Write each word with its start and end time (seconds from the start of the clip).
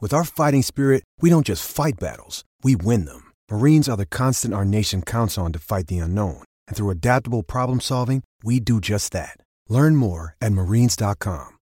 With 0.00 0.14
our 0.14 0.22
fighting 0.22 0.62
spirit, 0.62 1.02
we 1.20 1.28
don't 1.28 1.44
just 1.44 1.68
fight 1.68 1.98
battles, 1.98 2.44
we 2.62 2.76
win 2.76 3.04
them. 3.04 3.32
Marines 3.50 3.88
are 3.88 3.96
the 3.96 4.06
constant 4.06 4.54
our 4.54 4.64
nation 4.64 5.02
counts 5.02 5.36
on 5.36 5.52
to 5.52 5.58
fight 5.58 5.88
the 5.88 5.98
unknown. 5.98 6.44
And 6.68 6.76
through 6.76 6.90
adaptable 6.90 7.42
problem 7.42 7.80
solving, 7.80 8.22
we 8.44 8.60
do 8.60 8.80
just 8.80 9.10
that. 9.12 9.40
Learn 9.68 9.96
more 9.96 10.36
at 10.40 10.52
marines.com. 10.52 11.56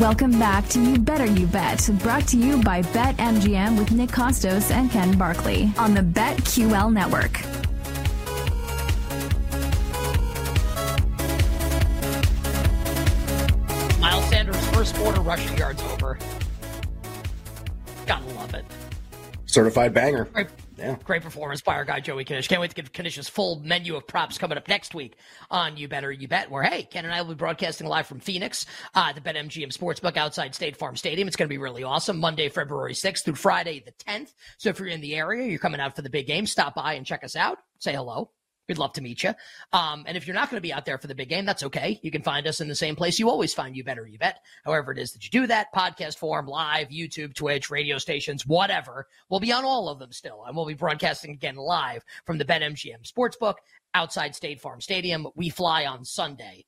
Welcome 0.00 0.36
back 0.36 0.66
to 0.70 0.80
You 0.80 0.98
Better 0.98 1.26
You 1.26 1.46
Bet, 1.46 1.88
brought 2.02 2.26
to 2.28 2.36
you 2.36 2.60
by 2.62 2.82
BetMGM 2.82 3.78
with 3.78 3.92
Nick 3.92 4.10
Kostos 4.10 4.72
and 4.72 4.90
Ken 4.90 5.16
Barkley 5.16 5.72
on 5.78 5.94
the 5.94 6.00
BetQL 6.00 6.92
network. 6.92 7.59
First 14.80 14.94
quarter 14.94 15.20
rushing 15.20 15.58
yards 15.58 15.82
over. 15.92 16.18
Gotta 18.06 18.24
love 18.28 18.54
it. 18.54 18.64
Certified 19.44 19.92
banger. 19.92 20.24
Great, 20.24 20.46
Yeah. 20.78 20.96
great 21.04 21.20
performance 21.20 21.60
by 21.60 21.74
our 21.74 21.84
guy 21.84 22.00
Joey 22.00 22.24
Knish. 22.24 22.48
Can't 22.48 22.62
wait 22.62 22.70
to 22.70 22.74
give 22.74 22.90
Knish's 22.90 23.28
full 23.28 23.60
menu 23.60 23.94
of 23.94 24.06
props 24.06 24.38
coming 24.38 24.56
up 24.56 24.68
next 24.68 24.94
week 24.94 25.18
on 25.50 25.76
You 25.76 25.86
Better 25.86 26.10
You 26.10 26.28
Bet. 26.28 26.50
Where 26.50 26.62
hey, 26.62 26.84
Ken 26.84 27.04
and 27.04 27.12
I 27.12 27.20
will 27.20 27.28
be 27.28 27.34
broadcasting 27.34 27.88
live 27.88 28.06
from 28.06 28.20
Phoenix, 28.20 28.64
uh, 28.94 29.12
the 29.12 29.20
BetMGM 29.20 29.70
Sportsbook 29.70 30.16
outside 30.16 30.54
State 30.54 30.78
Farm 30.78 30.96
Stadium. 30.96 31.28
It's 31.28 31.36
going 31.36 31.48
to 31.48 31.52
be 31.52 31.58
really 31.58 31.82
awesome. 31.82 32.18
Monday, 32.18 32.48
February 32.48 32.94
sixth 32.94 33.26
through 33.26 33.34
Friday 33.34 33.82
the 33.84 33.90
tenth. 33.90 34.32
So 34.56 34.70
if 34.70 34.78
you're 34.78 34.88
in 34.88 35.02
the 35.02 35.14
area, 35.14 35.46
you're 35.46 35.58
coming 35.58 35.82
out 35.82 35.94
for 35.94 36.00
the 36.00 36.08
big 36.08 36.26
game, 36.26 36.46
stop 36.46 36.74
by 36.74 36.94
and 36.94 37.04
check 37.04 37.22
us 37.22 37.36
out. 37.36 37.58
Say 37.80 37.92
hello. 37.92 38.30
We'd 38.70 38.78
love 38.78 38.92
to 38.92 39.02
meet 39.02 39.24
you. 39.24 39.34
Um, 39.72 40.04
and 40.06 40.16
if 40.16 40.28
you're 40.28 40.34
not 40.34 40.48
going 40.48 40.58
to 40.58 40.62
be 40.62 40.72
out 40.72 40.84
there 40.84 40.96
for 40.96 41.08
the 41.08 41.14
big 41.16 41.28
game, 41.28 41.44
that's 41.44 41.64
okay. 41.64 41.98
You 42.04 42.12
can 42.12 42.22
find 42.22 42.46
us 42.46 42.60
in 42.60 42.68
the 42.68 42.76
same 42.76 42.94
place 42.94 43.18
you 43.18 43.28
always 43.28 43.52
find 43.52 43.76
You 43.76 43.82
Better 43.82 44.06
You 44.06 44.16
Bet. 44.16 44.38
However 44.64 44.92
it 44.92 44.98
is 45.00 45.10
that 45.10 45.24
you 45.24 45.30
do 45.30 45.48
that, 45.48 45.74
podcast 45.74 46.18
form, 46.18 46.46
live, 46.46 46.90
YouTube, 46.90 47.34
Twitch, 47.34 47.68
radio 47.68 47.98
stations, 47.98 48.46
whatever. 48.46 49.08
We'll 49.28 49.40
be 49.40 49.50
on 49.50 49.64
all 49.64 49.88
of 49.88 49.98
them 49.98 50.12
still. 50.12 50.44
And 50.46 50.54
we'll 50.54 50.66
be 50.66 50.74
broadcasting 50.74 51.32
again 51.32 51.56
live 51.56 52.04
from 52.24 52.38
the 52.38 52.44
BetMGM 52.44 53.12
Sportsbook 53.12 53.54
outside 53.92 54.36
State 54.36 54.60
Farm 54.60 54.80
Stadium. 54.80 55.26
We 55.34 55.48
fly 55.48 55.86
on 55.86 56.04
Sunday. 56.04 56.64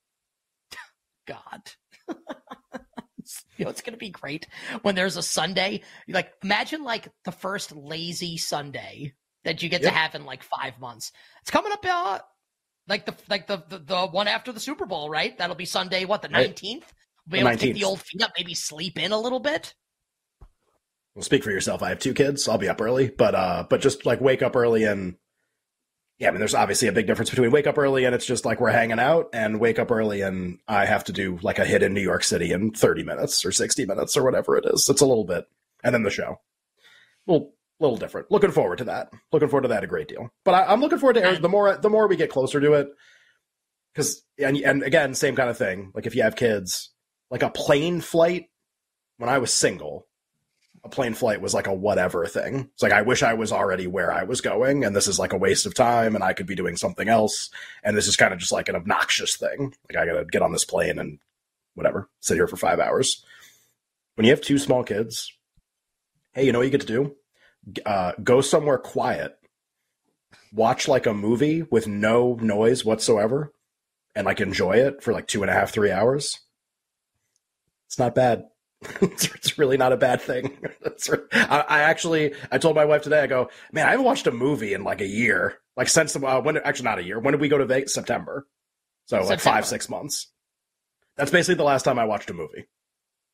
God. 1.28 1.70
you 2.09 3.65
know, 3.65 3.71
it's 3.71 3.82
going 3.82 3.94
to 3.94 3.97
be 3.97 4.10
great 4.10 4.49
when 4.82 4.97
there's 4.97 5.16
a 5.16 5.22
Sunday. 5.22 5.82
Like, 6.09 6.32
imagine 6.43 6.82
like 6.82 7.06
the 7.25 7.31
first 7.31 7.71
lazy 7.76 8.38
Sunday 8.38 9.12
that 9.44 9.62
you 9.62 9.69
get 9.69 9.82
Yep. 9.82 9.92
to 9.92 9.98
have 9.98 10.14
in 10.14 10.25
like 10.25 10.42
five 10.42 10.78
months. 10.80 11.12
It's 11.42 11.50
coming 11.50 11.72
up, 11.72 11.84
uh, 11.84 12.19
like 12.88 13.06
the 13.06 13.14
like 13.28 13.47
the, 13.47 13.62
the 13.69 13.78
the 13.78 14.06
one 14.06 14.28
after 14.28 14.53
the 14.53 14.60
Super 14.60 14.86
Bowl, 14.86 15.08
right? 15.10 15.36
That'll 15.38 15.56
be 15.56 15.64
Sunday. 15.64 16.04
What 16.04 16.22
the 16.22 16.28
Right. 16.28 16.47
nineteenth? 16.48 16.92
Be 17.28 17.38
able 17.38 17.50
to 17.50 17.56
take 17.56 17.70
19th. 17.70 17.78
the 17.78 17.84
old 17.84 18.00
feet 18.00 18.22
up, 18.22 18.32
maybe 18.36 18.54
sleep 18.54 18.98
in 18.98 19.12
a 19.12 19.19
little 19.19 19.38
bit. 19.41 19.75
Well, 21.14 21.22
speak 21.22 21.44
for 21.44 21.50
yourself. 21.50 21.82
I 21.82 21.91
have 21.91 21.98
two 21.98 22.14
kids. 22.14 22.48
I'll 22.48 22.58
be 22.58 22.69
up 22.69 22.81
early, 22.81 23.08
but 23.10 23.34
uh, 23.34 23.64
but 23.69 23.81
just 23.81 24.06
like 24.06 24.20
wake 24.20 24.42
up 24.42 24.56
early 24.56 24.84
and 24.84 25.16
yeah, 26.19 26.28
I 26.28 26.31
mean, 26.31 26.38
there's 26.38 26.54
obviously 26.54 26.86
a 26.88 26.92
big 26.92 27.06
difference 27.06 27.31
between 27.31 27.50
wake 27.50 27.66
up 27.66 27.78
early 27.78 28.04
and 28.04 28.14
it's 28.14 28.26
just 28.26 28.44
like 28.44 28.60
we're 28.60 28.70
hanging 28.70 29.00
out, 29.00 29.28
and 29.32 29.58
wake 29.60 29.78
up 29.78 29.91
early 29.91 30.20
and 30.22 30.58
I 30.69 30.86
have 30.86 31.04
to 31.04 31.12
do 31.12 31.38
like 31.42 31.58
a 31.58 31.64
hit 31.64 31.82
in 31.82 31.94
New 31.94 32.00
York 32.00 32.25
City 32.25 32.50
in 32.52 32.70
30 32.72 33.02
minutes 33.02 33.44
or 33.44 33.52
60 33.52 33.86
minutes 33.86 34.16
or 34.16 34.22
whatever 34.25 34.56
it 34.56 34.64
is. 34.66 34.88
It's 34.88 35.00
a 35.00 35.06
little 35.06 35.25
bit, 35.25 35.47
and 35.84 35.94
then 35.94 36.02
the 36.02 36.10
show. 36.10 36.41
Well, 37.26 37.52
little 37.82 37.97
different. 37.97 38.31
Looking 38.31 38.53
forward 38.53 38.78
to 38.78 38.84
that. 38.84 39.10
Looking 39.32 39.48
forward 39.48 39.62
to 39.62 39.69
that 39.69 39.84
a 39.84 39.87
great 39.87 40.09
deal. 40.09 40.31
But 40.44 40.54
I, 40.54 40.72
I'm 40.72 40.81
looking 40.81 40.98
forward 40.98 41.15
to. 41.15 41.38
The 41.41 41.48
more 41.48 41.76
the 41.76 41.91
more 41.91 42.06
we 42.09 42.16
get 42.16 42.31
closer 42.31 42.60
to 42.60 42.72
it, 42.75 42.88
because 43.93 44.22
and 44.38 44.56
and 44.56 44.82
again, 44.82 45.15
same 45.15 45.37
kind 45.37 45.50
of 45.50 45.59
thing. 45.59 45.93
Like 45.94 46.06
if 46.06 46.15
you 46.15 46.22
have 46.22 46.37
kids, 46.37 46.91
like 47.31 47.43
a 47.43 47.50
plane 47.50 48.00
flight. 48.00 48.47
When 49.19 49.28
I 49.28 49.38
was 49.38 49.53
single, 49.53 50.09
a 50.84 50.88
plane 50.88 51.15
flight 51.15 51.41
was 51.41 51.54
like 51.54 51.69
a 51.69 51.75
whatever 51.75 52.26
thing. 52.26 52.70
It's 52.75 52.82
like 52.82 52.93
I 52.93 53.03
wish 53.03 53.22
I 53.22 53.34
was 53.34 53.53
already 53.53 53.87
where 53.87 54.12
I 54.12 54.25
was 54.25 54.41
going, 54.41 54.84
and 54.84 54.97
this 54.97 55.06
is 55.06 55.19
like 55.19 55.32
a 55.32 55.38
waste 55.38 55.66
of 55.66 55.75
time, 55.75 56.14
and 56.14 56.25
I 56.25 56.32
could 56.32 56.47
be 56.47 56.56
doing 56.56 56.76
something 56.76 57.09
else. 57.09 57.50
And 57.84 57.97
this 57.97 58.09
is 58.09 58.16
kind 58.16 58.32
of 58.32 58.41
just 58.41 58.53
like 58.53 58.69
an 58.69 58.75
obnoxious 58.75 59.37
thing. 59.37 59.75
Like 59.88 59.97
I 59.97 60.06
gotta 60.06 60.25
get 60.25 60.43
on 60.43 60.53
this 60.53 60.64
plane 60.64 60.99
and 60.99 61.19
whatever, 61.75 62.09
sit 62.20 62.34
here 62.34 62.49
for 62.49 62.56
five 62.56 62.81
hours. 62.81 63.25
When 64.16 64.25
you 64.25 64.32
have 64.32 64.41
two 64.41 64.59
small 64.59 64.82
kids, 64.82 65.32
hey, 66.32 66.44
you 66.44 66.53
know 66.53 66.59
what 66.59 66.64
you 66.64 66.70
get 66.70 66.82
to 66.82 66.87
do? 66.87 67.14
Uh, 67.87 68.12
go 68.23 68.41
somewhere 68.41 68.78
quiet, 68.78 69.39
watch 70.53 70.89
like 70.89 71.06
a 71.06 71.15
movie 71.15 71.62
with 71.62 71.87
no 71.87 72.34
noise 72.41 72.84
whatsoever, 72.84 73.53
and 74.15 74.27
like 74.27 74.41
enjoy 74.41 74.77
it 74.77 75.03
for 75.03 75.12
like 75.12 75.27
two 75.27 75.43
and 75.43 75.50
a 75.50 75.55
half, 75.55 75.71
three 75.71 75.91
hours. 75.91 76.41
It's 77.87 77.99
not 77.99 78.15
bad. 78.15 78.45
it's, 79.00 79.59
really 79.59 79.77
not 79.77 79.93
a 79.93 79.97
bad 79.97 80.21
thing. 80.21 80.59
I, 81.33 81.65
I 81.69 81.81
actually, 81.83 82.34
I 82.50 82.59
told 82.59 82.75
my 82.75 82.84
wife 82.84 83.03
today, 83.03 83.21
I 83.21 83.27
go, 83.27 83.49
man, 83.71 83.87
I 83.87 83.91
haven't 83.91 84.06
watched 84.06 84.27
a 84.27 84.33
movie 84.33 84.75
in 84.75 84.83
like 84.83 85.00
a 85.00 85.06
year. 85.06 85.59
Like 85.77 85.89
since 85.89 86.17
uh, 86.17 86.41
when? 86.41 86.56
Actually, 86.56 86.84
not 86.84 86.99
a 86.99 87.05
year. 87.05 87.19
When 87.19 87.33
did 87.33 87.41
we 87.41 87.49
go 87.49 87.59
to 87.59 87.65
Vegas? 87.65 87.94
September. 87.94 88.47
So 89.06 89.23
like 89.23 89.41
five, 89.41 89.67
six 89.67 89.89
months. 89.89 90.29
That's 91.17 91.31
basically 91.31 91.56
the 91.56 91.65
last 91.65 91.83
time 91.83 91.99
I 91.99 92.05
watched 92.05 92.31
a 92.31 92.34
movie. 92.34 92.67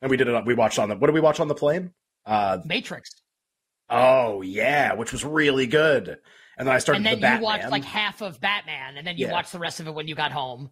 And 0.03 0.11
we 0.11 0.17
did 0.17 0.29
it. 0.29 0.47
We 0.47 0.55
watched 0.55 0.79
on 0.79 0.89
the. 0.89 0.97
What 0.97 1.09
did 1.09 1.15
we 1.15 1.21
watch 1.21 1.41
on 1.41 1.49
the 1.49 1.55
plane? 1.55 1.93
Uh, 2.25 2.59
Matrix. 2.65 3.11
Oh 3.91 4.43
yeah, 4.43 4.95
which 4.95 5.13
was 5.13 5.25
really 5.25 5.67
good. 5.67 6.19
And 6.59 6.67
then 6.67 6.75
I 6.75 6.79
started 6.79 6.99
And 6.99 7.07
then 7.07 7.13
the 7.13 7.19
you 7.19 7.23
Batman. 7.23 7.43
watched 7.43 7.71
like 7.71 7.85
half 7.85 8.21
of 8.21 8.41
Batman, 8.41 8.97
and 8.97 9.07
then 9.07 9.17
you 9.17 9.27
Yeah. 9.27 9.33
watched 9.33 9.53
the 9.53 9.59
rest 9.61 9.79
of 9.81 9.87
it 9.87 9.95
when 9.95 10.09
you 10.09 10.15
got 10.15 10.33
home. 10.33 10.71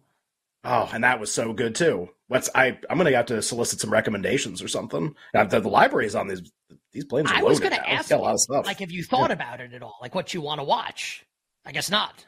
Oh, 0.63 0.89
and 0.93 1.03
that 1.03 1.19
was 1.19 1.31
so 1.31 1.53
good 1.53 1.75
too. 1.75 2.09
What's 2.27 2.49
I? 2.53 2.77
I'm 2.89 2.97
gonna 2.97 3.15
have 3.15 3.27
to 3.27 3.41
solicit 3.41 3.79
some 3.79 3.89
recommendations 3.91 4.61
or 4.61 4.67
something. 4.67 5.15
Now, 5.33 5.45
the, 5.45 5.61
the 5.61 5.69
library's 5.69 6.13
on 6.15 6.27
these 6.27 6.51
these 6.91 7.05
planes. 7.05 7.29
I 7.31 7.41
was 7.41 7.59
going 7.59 7.71
to 7.71 7.77
now. 7.77 7.83
Ask 7.85 8.09
got 8.09 8.19
a 8.19 8.21
lot 8.23 8.33
of 8.33 8.39
stuff. 8.41 8.65
like, 8.65 8.79
have 8.79 8.91
you 8.91 9.03
thought 9.03 9.31
about 9.31 9.61
it 9.61 9.73
at 9.73 9.81
all? 9.81 9.97
Like, 10.01 10.13
what 10.15 10.33
you 10.33 10.41
want 10.41 10.59
to 10.59 10.63
watch? 10.65 11.25
I 11.65 11.71
guess 11.71 11.89
not. 11.89 12.25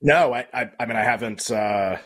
no, 0.00 0.32
I, 0.32 0.46
I 0.54 0.70
I 0.78 0.86
mean 0.86 0.96
I 0.96 1.02
haven't. 1.02 1.50
uh 1.50 1.98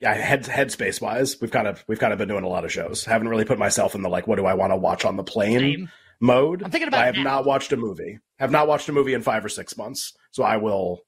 Yeah, 0.00 0.14
head 0.14 0.44
headspace 0.44 1.00
wise, 1.02 1.38
we've 1.42 1.50
kind 1.50 1.66
of 1.66 1.84
we've 1.88 1.98
kind 1.98 2.12
of 2.14 2.18
been 2.18 2.28
doing 2.28 2.44
a 2.44 2.48
lot 2.48 2.64
of 2.64 2.72
shows. 2.72 3.04
Haven't 3.04 3.28
really 3.28 3.44
put 3.44 3.58
myself 3.58 3.94
in 3.94 4.00
the 4.02 4.08
like, 4.08 4.26
what 4.26 4.36
do 4.36 4.46
I 4.46 4.54
want 4.54 4.72
to 4.72 4.76
watch 4.76 5.04
on 5.04 5.16
the 5.16 5.24
plane 5.24 5.58
Same. 5.60 5.90
Mode. 6.22 6.62
I'm 6.62 6.70
thinking 6.70 6.88
about 6.88 7.00
I 7.02 7.06
have 7.06 7.16
now. 7.16 7.22
not 7.24 7.44
watched 7.44 7.72
a 7.72 7.76
movie. 7.76 8.18
Have 8.38 8.50
not 8.50 8.68
watched 8.68 8.88
a 8.88 8.92
movie 8.92 9.12
in 9.12 9.22
five 9.22 9.44
or 9.44 9.48
six 9.48 9.76
months. 9.76 10.14
So 10.30 10.42
I 10.42 10.56
will. 10.56 11.00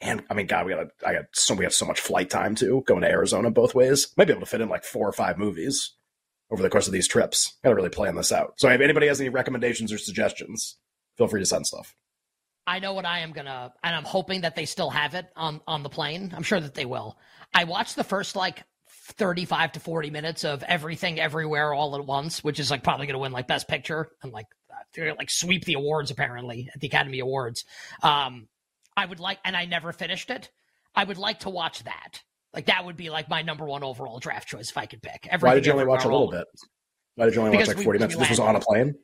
And 0.00 0.24
I 0.28 0.34
mean, 0.34 0.46
God, 0.46 0.66
we 0.66 0.74
got 0.74 0.88
I 1.06 1.14
got 1.14 1.24
so 1.32 1.54
we 1.54 1.64
have 1.64 1.72
so 1.72 1.86
much 1.86 2.00
flight 2.00 2.28
time 2.28 2.54
too, 2.54 2.82
going 2.86 3.02
to 3.02 3.10
Arizona 3.10 3.50
both 3.50 3.74
ways. 3.74 4.12
Might 4.18 4.26
be 4.26 4.32
able 4.32 4.42
to 4.42 4.46
fit 4.46 4.60
in 4.60 4.68
like 4.68 4.84
four 4.84 5.08
or 5.08 5.12
five 5.12 5.38
movies 5.38 5.94
over 6.50 6.62
the 6.62 6.68
course 6.68 6.86
of 6.86 6.92
these 6.92 7.08
trips. 7.08 7.56
Got 7.62 7.70
to 7.70 7.76
really 7.76 7.88
plan 7.88 8.16
this 8.16 8.32
out. 8.32 8.54
So 8.58 8.68
if 8.68 8.80
anybody 8.80 9.06
has 9.06 9.20
any 9.20 9.30
recommendations 9.30 9.92
or 9.92 9.98
suggestions, 9.98 10.76
feel 11.16 11.28
free 11.28 11.40
to 11.40 11.46
send 11.46 11.66
stuff. 11.66 11.94
I 12.66 12.78
know 12.78 12.94
what 12.94 13.04
I 13.04 13.20
am 13.20 13.32
gonna, 13.32 13.72
and 13.82 13.94
I'm 13.94 14.04
hoping 14.04 14.40
that 14.42 14.56
they 14.56 14.64
still 14.64 14.90
have 14.90 15.14
it 15.14 15.26
on 15.36 15.60
on 15.66 15.82
the 15.82 15.88
plane. 15.90 16.32
I'm 16.34 16.42
sure 16.42 16.60
that 16.60 16.74
they 16.74 16.86
will. 16.86 17.18
I 17.54 17.64
watched 17.64 17.96
the 17.96 18.04
first 18.04 18.36
like 18.36 18.64
35 19.04 19.72
to 19.72 19.80
40 19.80 20.10
minutes 20.10 20.44
of 20.44 20.62
everything, 20.62 21.20
everywhere, 21.20 21.74
all 21.74 21.94
at 21.94 22.06
once, 22.06 22.42
which 22.42 22.58
is 22.58 22.70
like 22.70 22.82
probably 22.82 23.06
gonna 23.06 23.18
win 23.18 23.32
like 23.32 23.46
Best 23.46 23.68
Picture 23.68 24.10
and 24.22 24.32
like 24.32 24.46
uh, 24.70 25.14
like 25.18 25.30
sweep 25.30 25.64
the 25.64 25.74
awards 25.74 26.10
apparently 26.10 26.70
at 26.72 26.80
the 26.80 26.86
Academy 26.86 27.18
Awards. 27.20 27.64
Um, 28.02 28.48
I 28.96 29.04
would 29.04 29.20
like, 29.20 29.38
and 29.44 29.56
I 29.56 29.66
never 29.66 29.92
finished 29.92 30.30
it. 30.30 30.50
I 30.94 31.04
would 31.04 31.18
like 31.18 31.40
to 31.40 31.50
watch 31.50 31.84
that. 31.84 32.22
Like 32.54 32.66
that 32.66 32.84
would 32.84 32.96
be 32.96 33.10
like 33.10 33.28
my 33.28 33.42
number 33.42 33.64
one 33.64 33.82
overall 33.82 34.20
draft 34.20 34.48
choice 34.48 34.70
if 34.70 34.78
I 34.78 34.86
could 34.86 35.02
pick. 35.02 35.28
Why 35.40 35.54
did 35.54 35.66
you 35.66 35.72
only 35.72 35.86
watch 35.86 36.04
a 36.04 36.08
little 36.08 36.30
bit? 36.30 36.46
Why 37.16 37.26
did 37.26 37.34
you 37.34 37.40
only 37.40 37.50
Because 37.50 37.68
watch 37.68 37.76
like 37.76 37.84
forty 37.84 37.98
we 37.98 38.06
minutes? 38.06 38.18
This 38.18 38.30
was 38.30 38.40
on 38.40 38.56
a 38.56 38.60
plane. 38.60 38.94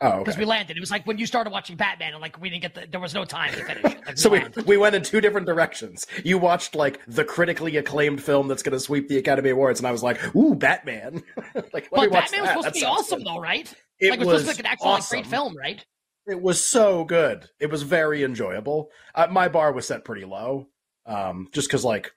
Oh, 0.00 0.18
because 0.18 0.34
okay. 0.34 0.40
we 0.40 0.46
landed. 0.46 0.76
It 0.76 0.80
was 0.80 0.90
like 0.90 1.06
when 1.06 1.18
you 1.18 1.26
started 1.26 1.50
watching 1.50 1.76
Batman, 1.76 2.12
and 2.14 2.20
like 2.20 2.40
we 2.40 2.50
didn't 2.50 2.62
get 2.62 2.74
the, 2.74 2.86
there 2.90 3.00
was 3.00 3.14
no 3.14 3.24
time 3.24 3.52
to 3.52 3.64
finish 3.64 3.84
it. 3.84 4.06
Like, 4.06 4.18
so 4.18 4.28
we, 4.28 4.40
landed. 4.40 4.66
we 4.66 4.76
went 4.76 4.94
in 4.96 5.02
two 5.02 5.20
different 5.20 5.46
directions. 5.46 6.06
You 6.24 6.36
watched 6.36 6.74
like 6.74 7.00
the 7.06 7.24
critically 7.24 7.76
acclaimed 7.76 8.22
film 8.22 8.48
that's 8.48 8.62
going 8.62 8.72
to 8.72 8.80
sweep 8.80 9.08
the 9.08 9.18
Academy 9.18 9.50
Awards, 9.50 9.78
and 9.78 9.86
I 9.86 9.92
was 9.92 10.02
like, 10.02 10.34
"Ooh, 10.34 10.56
Batman!" 10.56 11.22
like, 11.72 11.88
but 11.90 12.10
Batman 12.10 12.42
was 12.42 12.48
supposed 12.50 12.66
That 12.66 12.74
to 12.74 12.80
be 12.80 12.84
awesome, 12.84 13.18
good. 13.18 13.26
though, 13.28 13.40
right? 13.40 13.72
It 14.00 14.10
like 14.10 14.20
it 14.20 14.26
was, 14.26 14.34
was 14.34 14.42
supposed 14.42 14.56
to 14.58 14.62
be 14.62 14.68
like 14.68 14.72
an 14.72 14.72
actual 14.72 14.90
like, 14.90 15.08
great 15.08 15.26
film, 15.26 15.56
right? 15.56 15.84
It 16.26 16.42
was 16.42 16.64
so 16.64 17.04
good. 17.04 17.48
It 17.60 17.70
was 17.70 17.82
very 17.82 18.24
enjoyable. 18.24 18.90
Uh, 19.14 19.28
my 19.30 19.48
bar 19.48 19.72
was 19.72 19.86
set 19.86 20.04
pretty 20.04 20.24
low, 20.24 20.68
um, 21.06 21.48
just 21.52 21.68
because 21.68 21.84
like 21.84 22.10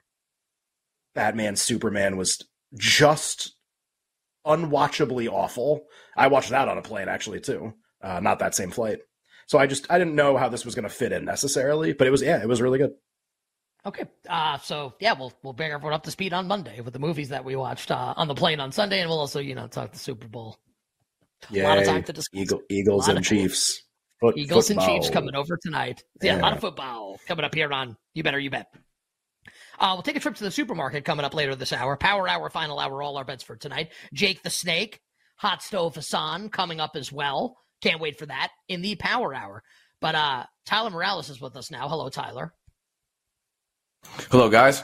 Batman 1.14 1.56
Superman 1.56 2.16
was 2.16 2.42
just 2.76 3.54
unwatchably 4.48 5.28
awful. 5.28 5.86
I 6.16 6.28
watched 6.28 6.50
that 6.50 6.68
on 6.68 6.78
a 6.78 6.82
plane 6.82 7.08
actually 7.08 7.40
too, 7.40 7.74
uh, 8.02 8.20
not 8.20 8.40
that 8.40 8.54
same 8.54 8.70
flight. 8.70 9.00
So 9.46 9.58
I 9.58 9.66
just 9.66 9.90
I 9.90 9.98
didn't 9.98 10.14
know 10.14 10.36
how 10.36 10.48
this 10.48 10.64
was 10.64 10.74
going 10.74 10.88
to 10.88 10.94
fit 10.94 11.12
in 11.12 11.24
necessarily, 11.24 11.92
but 11.92 12.06
it 12.06 12.10
was 12.10 12.22
yeah, 12.22 12.42
it 12.42 12.48
was 12.48 12.60
really 12.60 12.78
good. 12.78 12.92
Okay. 13.86 14.04
Uh, 14.28 14.58
so 14.58 14.94
yeah, 15.00 15.14
we'll 15.18 15.32
we'll 15.42 15.52
bring 15.52 15.70
everyone 15.70 15.94
up 15.94 16.02
to 16.02 16.10
speed 16.10 16.32
on 16.32 16.48
Monday 16.48 16.80
with 16.80 16.92
the 16.92 16.98
movies 16.98 17.30
that 17.30 17.44
we 17.44 17.56
watched 17.56 17.90
uh, 17.90 18.14
on 18.16 18.28
the 18.28 18.34
plane 18.34 18.60
on 18.60 18.72
Sunday, 18.72 19.00
and 19.00 19.08
we'll 19.08 19.20
also 19.20 19.40
you 19.40 19.54
know 19.54 19.66
talk 19.66 19.92
the 19.92 19.98
Super 19.98 20.28
Bowl. 20.28 20.58
Yay. 21.50 21.62
A 21.62 21.68
lot 21.68 21.78
of 21.78 21.84
time 21.84 22.02
to 22.02 22.12
discuss. 22.12 22.40
Eagle, 22.40 22.60
Eagles 22.68 23.08
and 23.08 23.18
of- 23.18 23.24
Chiefs. 23.24 23.82
Foot, 24.20 24.36
Eagles 24.36 24.68
and. 24.70 24.80
Chiefs 24.80 25.10
coming 25.10 25.36
over 25.36 25.56
tonight. 25.62 26.02
Yeah, 26.20 26.38
a 26.38 26.42
lot 26.42 26.52
of 26.54 26.60
football 26.60 27.20
coming 27.28 27.44
up 27.44 27.54
here 27.54 27.72
on 27.72 27.96
You 28.14 28.24
Better 28.24 28.38
You 28.38 28.50
Bet. 28.50 28.66
Uh, 29.78 29.92
we'll 29.94 30.02
take 30.02 30.16
a 30.16 30.20
trip 30.20 30.34
to 30.34 30.44
the 30.44 30.50
supermarket 30.50 31.04
coming 31.04 31.24
up 31.24 31.34
later 31.34 31.54
this 31.54 31.72
hour. 31.72 31.96
Power 31.96 32.28
hour, 32.28 32.50
final 32.50 32.80
hour, 32.80 33.02
all 33.02 33.16
our 33.16 33.24
bets 33.24 33.44
for 33.44 33.56
tonight. 33.56 33.92
Jake 34.12 34.42
the 34.42 34.50
Snake, 34.50 35.00
Hot 35.36 35.62
Stove 35.62 35.94
Hassan 35.94 36.48
coming 36.48 36.80
up 36.80 36.96
as 36.96 37.12
well. 37.12 37.56
Can't 37.80 38.00
wait 38.00 38.18
for 38.18 38.26
that 38.26 38.50
in 38.68 38.82
the 38.82 38.96
power 38.96 39.34
hour. 39.34 39.62
But 40.00 40.14
uh, 40.14 40.44
Tyler 40.66 40.90
Morales 40.90 41.28
is 41.30 41.40
with 41.40 41.56
us 41.56 41.70
now. 41.70 41.88
Hello, 41.88 42.08
Tyler. 42.08 42.52
Hello, 44.30 44.48
guys. 44.48 44.82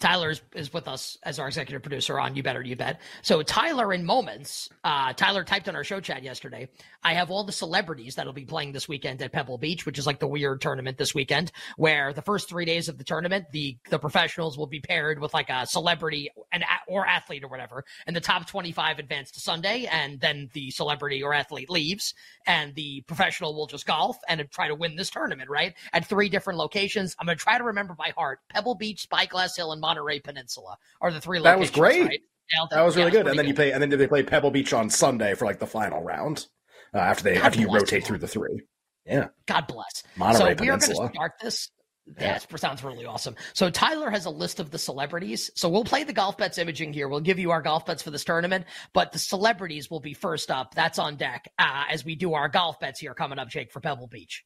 Tyler 0.00 0.30
is, 0.30 0.40
is 0.54 0.72
with 0.72 0.88
us 0.88 1.18
as 1.22 1.38
our 1.38 1.46
executive 1.46 1.82
producer 1.82 2.18
on 2.18 2.34
You 2.34 2.42
Better 2.42 2.62
You 2.62 2.74
Bet. 2.74 3.00
So 3.22 3.42
Tyler 3.42 3.92
in 3.92 4.04
moments, 4.04 4.68
uh, 4.82 5.12
Tyler 5.12 5.44
typed 5.44 5.68
on 5.68 5.76
our 5.76 5.84
show 5.84 6.00
chat 6.00 6.22
yesterday. 6.22 6.68
I 7.02 7.14
have 7.14 7.30
all 7.30 7.44
the 7.44 7.52
celebrities 7.52 8.14
that'll 8.14 8.32
be 8.32 8.44
playing 8.44 8.72
this 8.72 8.88
weekend 8.88 9.22
at 9.22 9.32
Pebble 9.32 9.58
Beach, 9.58 9.86
which 9.86 9.98
is 9.98 10.06
like 10.06 10.18
the 10.18 10.26
weird 10.26 10.60
tournament 10.60 10.98
this 10.98 11.14
weekend, 11.14 11.52
where 11.76 12.12
the 12.12 12.22
first 12.22 12.48
three 12.48 12.64
days 12.64 12.88
of 12.88 12.98
the 12.98 13.04
tournament, 13.04 13.46
the 13.52 13.76
the 13.88 13.98
professionals 13.98 14.58
will 14.58 14.66
be 14.66 14.80
paired 14.80 15.20
with 15.20 15.32
like 15.34 15.50
a 15.50 15.66
celebrity 15.66 16.30
and 16.52 16.64
or 16.86 17.06
athlete 17.06 17.44
or 17.44 17.48
whatever, 17.48 17.84
and 18.06 18.14
the 18.14 18.20
top 18.20 18.46
twenty 18.46 18.72
five 18.72 18.98
advance 18.98 19.30
to 19.32 19.40
Sunday, 19.40 19.86
and 19.90 20.20
then 20.20 20.50
the 20.52 20.70
celebrity 20.70 21.22
or 21.22 21.32
athlete 21.32 21.70
leaves, 21.70 22.14
and 22.46 22.74
the 22.74 23.02
professional 23.06 23.54
will 23.54 23.66
just 23.66 23.86
golf 23.86 24.18
and 24.28 24.46
try 24.50 24.68
to 24.68 24.74
win 24.74 24.96
this 24.96 25.10
tournament, 25.10 25.48
right? 25.48 25.74
At 25.92 26.06
three 26.06 26.28
different 26.28 26.58
locations. 26.58 27.16
I'm 27.18 27.26
to 27.26 27.36
try 27.36 27.58
to 27.58 27.64
remember 27.64 27.94
by 27.94 28.12
heart. 28.16 28.40
Pebble 28.48 28.74
Beach, 28.74 29.02
Spyglass 29.02 29.56
Hill, 29.56 29.72
and 29.72 29.80
Monterey 29.90 30.20
Peninsula 30.20 30.76
are 31.00 31.10
the 31.10 31.20
three 31.20 31.42
That 31.42 31.58
was 31.58 31.70
great. 31.70 32.06
right? 32.06 32.20
Yeah, 32.52 32.66
That 32.70 32.82
was 32.82 32.96
really 32.96 33.08
it's 33.08 33.16
good. 33.16 33.26
And 33.26 33.30
then 33.30 33.36
pretty 33.36 33.48
you 33.48 33.54
play, 33.54 33.72
and 33.72 33.82
then 33.82 33.90
they 33.90 34.06
play 34.06 34.22
Pebble 34.22 34.52
Beach 34.52 34.72
on 34.72 34.88
Sunday 34.88 35.34
for 35.34 35.46
like 35.46 35.58
the 35.58 35.66
final 35.66 36.02
round. 36.02 36.46
Uh, 36.94 36.98
after 36.98 37.24
they 37.24 37.34
God 37.34 37.44
after 37.46 37.60
you 37.60 37.66
rotate 37.72 37.90
them. 37.90 38.02
through 38.02 38.18
the 38.18 38.28
three. 38.28 38.62
Yeah. 39.04 39.28
God 39.46 39.66
bless. 39.66 40.02
Monterey 40.16 40.56
so 40.56 40.62
we 40.62 40.68
are 40.68 40.78
going 40.78 40.80
to 40.80 41.10
start 41.12 41.32
this. 41.42 41.70
Yeah. 42.18 42.26
Yeah, 42.26 42.36
it 42.36 42.58
sounds 42.60 42.82
really 42.82 43.04
awesome. 43.04 43.36
So 43.52 43.70
Tyler 43.70 44.10
has 44.10 44.26
a 44.26 44.30
list 44.30 44.58
of 44.58 44.70
the 44.72 44.78
celebrities. 44.78 45.50
So 45.54 45.68
we'll 45.68 45.84
play 45.84 46.02
the 46.02 46.12
golf 46.12 46.36
bets 46.36 46.58
imaging 46.58 46.92
here. 46.92 47.08
We'll 47.08 47.20
give 47.20 47.38
you 47.38 47.52
our 47.52 47.62
golf 47.62 47.86
bets 47.86 48.02
for 48.02 48.10
this 48.10 48.24
tournament, 48.24 48.64
but 48.92 49.12
the 49.12 49.18
celebrities 49.20 49.90
will 49.90 50.00
be 50.00 50.14
first 50.14 50.50
up. 50.50 50.74
That's 50.74 50.98
on 50.98 51.16
deck 51.16 51.48
uh, 51.58 51.84
as 51.88 52.04
we 52.04 52.16
do 52.16 52.34
our 52.34 52.48
golf 52.48 52.80
bets 52.80 52.98
here 52.98 53.14
coming 53.14 53.38
up, 53.38 53.48
Jake, 53.48 53.70
for 53.70 53.78
Pebble 53.80 54.08
Beach. 54.08 54.44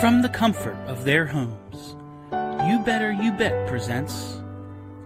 From 0.00 0.22
the 0.22 0.28
comfort 0.32 0.76
of 0.86 1.04
their 1.04 1.26
homes, 1.26 1.95
You 2.66 2.80
Better 2.80 3.12
You 3.12 3.30
Bet 3.32 3.68
presents 3.68 4.40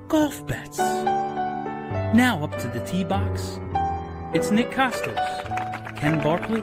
Golf 0.08 0.46
Bets. 0.46 0.78
Now 0.78 2.40
up 2.42 2.56
to 2.58 2.68
the 2.68 2.80
tee 2.86 3.04
box, 3.04 3.60
it's 4.32 4.50
Nick 4.50 4.70
Kostos, 4.70 5.96
Ken 5.96 6.22
Barkley, 6.22 6.62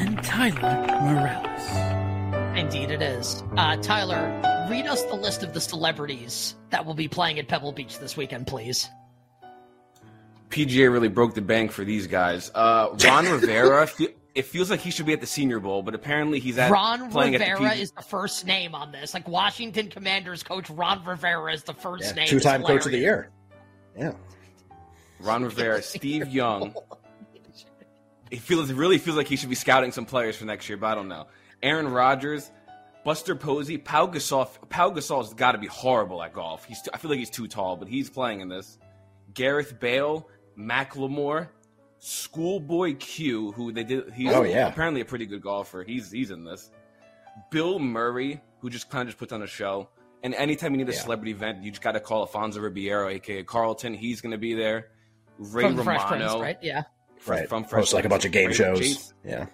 and 0.00 0.20
Tyler 0.24 0.86
Morales. 1.02 2.58
Indeed, 2.58 2.90
it 2.90 3.00
is. 3.00 3.44
Uh, 3.56 3.76
Tyler, 3.76 4.66
read 4.68 4.86
us 4.86 5.04
the 5.04 5.14
list 5.14 5.44
of 5.44 5.54
the 5.54 5.60
celebrities 5.60 6.56
that 6.70 6.84
will 6.84 6.94
be 6.94 7.06
playing 7.06 7.38
at 7.38 7.46
Pebble 7.46 7.72
Beach 7.72 7.98
this 8.00 8.16
weekend, 8.16 8.48
please. 8.48 8.88
PGA 10.48 10.92
really 10.92 11.08
broke 11.08 11.34
the 11.34 11.42
bank 11.42 11.70
for 11.70 11.84
these 11.84 12.08
guys. 12.08 12.50
Uh, 12.54 12.88
Ron 13.04 13.26
Rivera, 13.30 13.86
fe- 13.86 14.14
it 14.34 14.46
feels 14.46 14.70
like 14.70 14.80
he 14.80 14.90
should 14.90 15.06
be 15.06 15.12
at 15.12 15.20
the 15.20 15.26
Senior 15.26 15.60
Bowl, 15.60 15.82
but 15.82 15.94
apparently 15.94 16.40
he's 16.40 16.58
at 16.58 16.70
Ron 16.70 17.10
playing 17.10 17.34
Rivera 17.34 17.50
at 17.50 17.58
the 17.58 17.68
PG- 17.68 17.82
is 17.82 17.90
the 17.92 18.02
first 18.02 18.46
name 18.46 18.74
on 18.74 18.90
this. 18.90 19.14
Like 19.14 19.28
Washington 19.28 19.88
Commanders 19.88 20.42
coach 20.42 20.68
Ron 20.70 21.04
Rivera 21.04 21.52
is 21.52 21.62
the 21.62 21.74
first 21.74 22.04
yeah. 22.04 22.12
name. 22.12 22.28
Two 22.28 22.40
time 22.40 22.62
coach 22.64 22.84
of 22.84 22.92
the 22.92 22.98
year. 22.98 23.30
Yeah. 23.96 24.12
Ron 25.20 25.44
Rivera, 25.44 25.82
Steve 25.82 26.28
Young. 26.28 26.74
It 28.30 28.40
feels 28.40 28.68
it 28.68 28.74
really 28.74 28.98
feels 28.98 29.16
like 29.16 29.28
he 29.28 29.36
should 29.36 29.50
be 29.50 29.54
scouting 29.54 29.92
some 29.92 30.06
players 30.06 30.34
for 30.34 30.44
next 30.44 30.68
year, 30.68 30.76
but 30.76 30.88
I 30.88 30.94
don't 30.96 31.06
know. 31.06 31.28
Aaron 31.62 31.86
Rodgers, 31.86 32.50
Buster 33.04 33.36
Posey, 33.36 33.78
Pau 33.78 34.08
Gasol. 34.08 34.48
Pau 34.70 34.90
Gasol's 34.90 35.34
got 35.34 35.52
to 35.52 35.58
be 35.58 35.68
horrible 35.68 36.20
at 36.20 36.32
golf. 36.32 36.64
He's 36.64 36.80
I 36.92 36.98
feel 36.98 37.10
like 37.10 37.20
he's 37.20 37.30
too 37.30 37.46
tall, 37.46 37.76
but 37.76 37.86
he's 37.86 38.10
playing 38.10 38.40
in 38.40 38.48
this. 38.48 38.78
Gareth 39.34 39.78
Bale, 39.78 40.28
Macklemore, 40.58 41.48
Schoolboy 42.04 42.96
Q, 42.96 43.52
who 43.52 43.72
they 43.72 43.82
did. 43.82 44.12
He's 44.12 44.30
Oh, 44.32 44.42
yeah. 44.42 44.68
apparently 44.68 45.00
a 45.00 45.04
pretty 45.06 45.24
good 45.24 45.40
golfer. 45.40 45.82
He's 45.82 46.10
he's 46.10 46.30
in 46.30 46.44
this. 46.44 46.70
Bill 47.50 47.78
Murray, 47.78 48.40
who 48.60 48.68
just 48.68 48.90
kind 48.90 49.02
of 49.02 49.08
just 49.08 49.18
puts 49.18 49.32
on 49.32 49.42
a 49.42 49.46
show. 49.46 49.88
And 50.22 50.34
anytime 50.34 50.72
you 50.72 50.78
need 50.78 50.88
a 50.90 50.92
Yeah. 50.92 51.00
celebrity 51.00 51.32
event, 51.32 51.62
you 51.62 51.70
just 51.70 51.82
got 51.82 51.92
to 51.92 52.00
call 52.00 52.20
Alfonso 52.20 52.60
Ribeiro, 52.60 53.08
aka 53.08 53.42
Carlton. 53.42 53.94
He's 53.94 54.20
going 54.20 54.32
to 54.32 54.38
be 54.38 54.54
there. 54.54 54.88
Ray 55.38 55.62
From 55.64 55.76
the 55.76 55.82
Fresh 55.84 56.02
Romano, 56.04 56.26
Prince, 56.38 56.42
right? 56.42 56.58
Yeah. 56.62 56.82
f- 57.16 57.28
Right. 57.28 57.48
From 57.48 57.64
Fresh 57.64 57.80
Hosts 57.80 57.94
like 57.94 58.04
a 58.04 58.08
bunch 58.10 58.24
of 58.26 58.32
game 58.32 58.48
Ray- 58.48 58.54
shows. 58.54 58.78
Jason- 58.78 59.16
Yeah. 59.24 59.46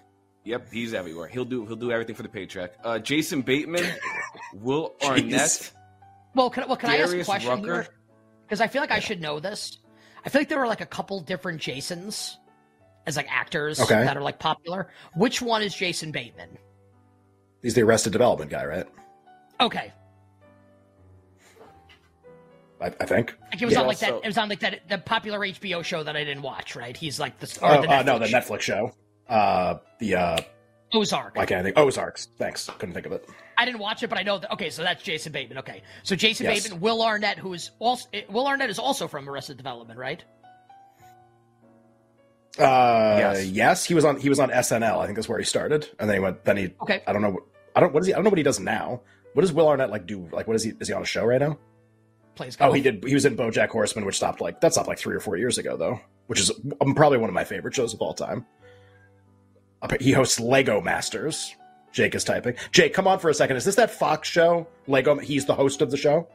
Yep, 0.43 0.71
he's 0.73 0.93
everywhere. 0.93 1.27
He'll 1.27 1.45
do 1.45 1.65
he'll 1.65 1.75
do 1.75 1.91
everything 1.91 2.15
for 2.15 2.23
the 2.23 2.29
paycheck. 2.29 2.73
Uh, 2.83 2.99
Jason 2.99 3.43
Bateman, 3.43 3.85
Will 4.55 4.95
Arnett, 5.03 5.71
Well, 6.35 6.49
can, 6.49 6.67
well, 6.67 6.77
can 6.77 6.89
I 6.89 6.97
ask 6.97 7.15
a 7.15 7.23
question 7.23 7.49
Rucker. 7.49 7.83
here? 7.83 7.87
Because 8.43 8.59
I 8.59 8.67
feel 8.67 8.81
like 8.81 8.91
I 8.91 8.99
should 8.99 9.21
know 9.21 9.39
this. 9.39 9.77
I 10.25 10.29
feel 10.29 10.41
like 10.41 10.49
there 10.49 10.59
were 10.59 10.67
like 10.67 10.81
a 10.81 10.85
couple 10.85 11.19
different 11.21 11.61
Jasons 11.61 12.37
as 13.07 13.15
like 13.17 13.27
actors 13.31 13.79
Okay. 13.79 14.03
that 14.03 14.15
are 14.17 14.21
like 14.21 14.39
popular. 14.39 14.89
Which 15.15 15.41
one 15.41 15.61
is 15.61 15.73
Jason 15.75 16.11
Bateman? 16.11 16.57
He's 17.61 17.73
the 17.75 17.81
Arrested 17.81 18.11
Development 18.13 18.49
guy, 18.49 18.65
right? 18.65 18.87
Okay, 19.59 19.91
I, 22.81 22.87
I 22.87 23.05
think. 23.05 23.35
like 23.51 23.61
it 23.61 23.65
was 23.65 23.73
Yeah, 23.73 23.81
on 23.81 23.87
like 23.87 23.97
also- 23.97 24.05
that. 24.19 24.23
It 24.25 24.27
was 24.27 24.37
on 24.37 24.49
like 24.49 24.59
that 24.61 24.89
the 24.89 24.97
popular 24.97 25.39
HBO 25.39 25.83
show 25.83 26.03
that 26.03 26.15
I 26.15 26.23
didn't 26.23 26.41
watch. 26.43 26.75
Right? 26.75 26.97
He's 26.97 27.19
like 27.19 27.37
the 27.39 27.59
Oh, 27.61 27.77
or 27.77 27.81
the 27.83 27.89
uh, 27.91 28.03
no, 28.03 28.17
the 28.19 28.25
Netflix 28.25 28.31
Netflix 28.57 28.61
show. 28.61 28.91
Uh, 29.29 29.75
the 29.99 30.15
uh, 30.15 30.37
Ozark. 30.93 31.35
why 31.35 31.45
can't 31.45 31.61
I 31.61 31.63
think? 31.63 31.77
Ozarks. 31.77 32.27
Thanks. 32.37 32.69
Couldn't 32.79 32.93
think 32.93 33.05
of 33.05 33.11
it. 33.11 33.29
I 33.57 33.65
didn't 33.65 33.79
watch 33.79 34.01
it, 34.01 34.07
but 34.09 34.17
I 34.17 34.23
know 34.23 34.39
that. 34.39 34.51
Okay, 34.53 34.69
so 34.71 34.81
that's 34.81 35.03
Jason 35.03 35.31
Bateman. 35.31 35.59
Okay, 35.59 35.83
so 36.03 36.15
Jason 36.15 36.47
Yes. 36.47 36.63
Bateman, 36.63 36.81
Will 36.81 37.03
Arnett, 37.03 37.37
who 37.37 37.53
is 37.53 37.69
also 37.79 38.09
Will 38.29 38.47
Arnett 38.47 38.69
is 38.71 38.79
also 38.79 39.07
from 39.07 39.29
Arrested 39.29 39.57
Development, 39.57 39.99
right? 39.99 40.23
Uh, 42.59 43.15
Yes. 43.17 43.45
yes. 43.47 43.85
He 43.85 43.93
was 43.93 44.03
on. 44.05 44.19
He 44.19 44.29
was 44.29 44.39
on 44.39 44.49
SNL. 44.49 44.99
I 44.99 45.05
think 45.05 45.15
that's 45.17 45.29
where 45.29 45.39
he 45.39 45.45
started, 45.45 45.87
and 45.99 46.09
then 46.09 46.17
he 46.17 46.19
went. 46.19 46.43
Then 46.43 46.57
he. 46.57 46.73
Okay. 46.81 47.01
I 47.07 47.13
don't 47.13 47.21
know. 47.21 47.39
I 47.75 47.79
don't. 47.79 47.93
What 47.93 48.01
is 48.01 48.07
he? 48.07 48.13
I 48.13 48.17
don't 48.17 48.23
know 48.25 48.29
what 48.29 48.37
he 48.37 48.43
does 48.43 48.59
now. 48.59 49.01
What 49.33 49.41
does 49.41 49.53
Will 49.53 49.67
Arnett 49.67 49.89
like 49.89 50.05
do? 50.05 50.27
Like, 50.31 50.47
what 50.47 50.55
is 50.55 50.63
he? 50.63 50.73
Is 50.81 50.87
he 50.89 50.93
on 50.93 51.01
a 51.01 51.05
show 51.05 51.23
right 51.25 51.39
now? 51.39 51.57
Plays. 52.35 52.57
Oh, 52.59 52.73
he 52.73 52.81
did. 52.81 53.03
He 53.05 53.13
was 53.13 53.25
in 53.25 53.37
BoJack 53.37 53.69
Horseman, 53.69 54.05
which 54.05 54.17
stopped 54.17 54.41
like 54.41 54.59
that 54.61 54.73
stopped 54.73 54.87
like 54.89 54.97
three 54.99 55.15
or 55.15 55.19
four 55.21 55.37
years 55.37 55.57
ago, 55.57 55.77
though. 55.77 55.99
Which 56.27 56.39
is 56.39 56.51
um, 56.81 56.93
probably 56.95 57.17
one 57.17 57.29
of 57.29 57.33
my 57.33 57.43
favorite 57.43 57.73
shows 57.73 57.93
of 57.93 58.01
all 58.01 58.13
time. 58.13 58.45
He 59.99 60.11
hosts 60.11 60.39
Lego 60.39 60.79
Masters. 60.81 61.55
Jake 61.91 62.15
is 62.15 62.23
typing. 62.23 62.55
Jake, 62.71 62.93
come 62.93 63.07
on 63.07 63.19
for 63.19 63.29
a 63.29 63.33
second. 63.33 63.57
Is 63.57 63.65
this 63.65 63.75
that 63.75 63.91
Fox 63.91 64.27
show? 64.29 64.67
Lego. 64.87 65.17
He's 65.17 65.45
the 65.45 65.55
host 65.55 65.81
of 65.81 65.91
the 65.91 65.97
show. 65.97 66.27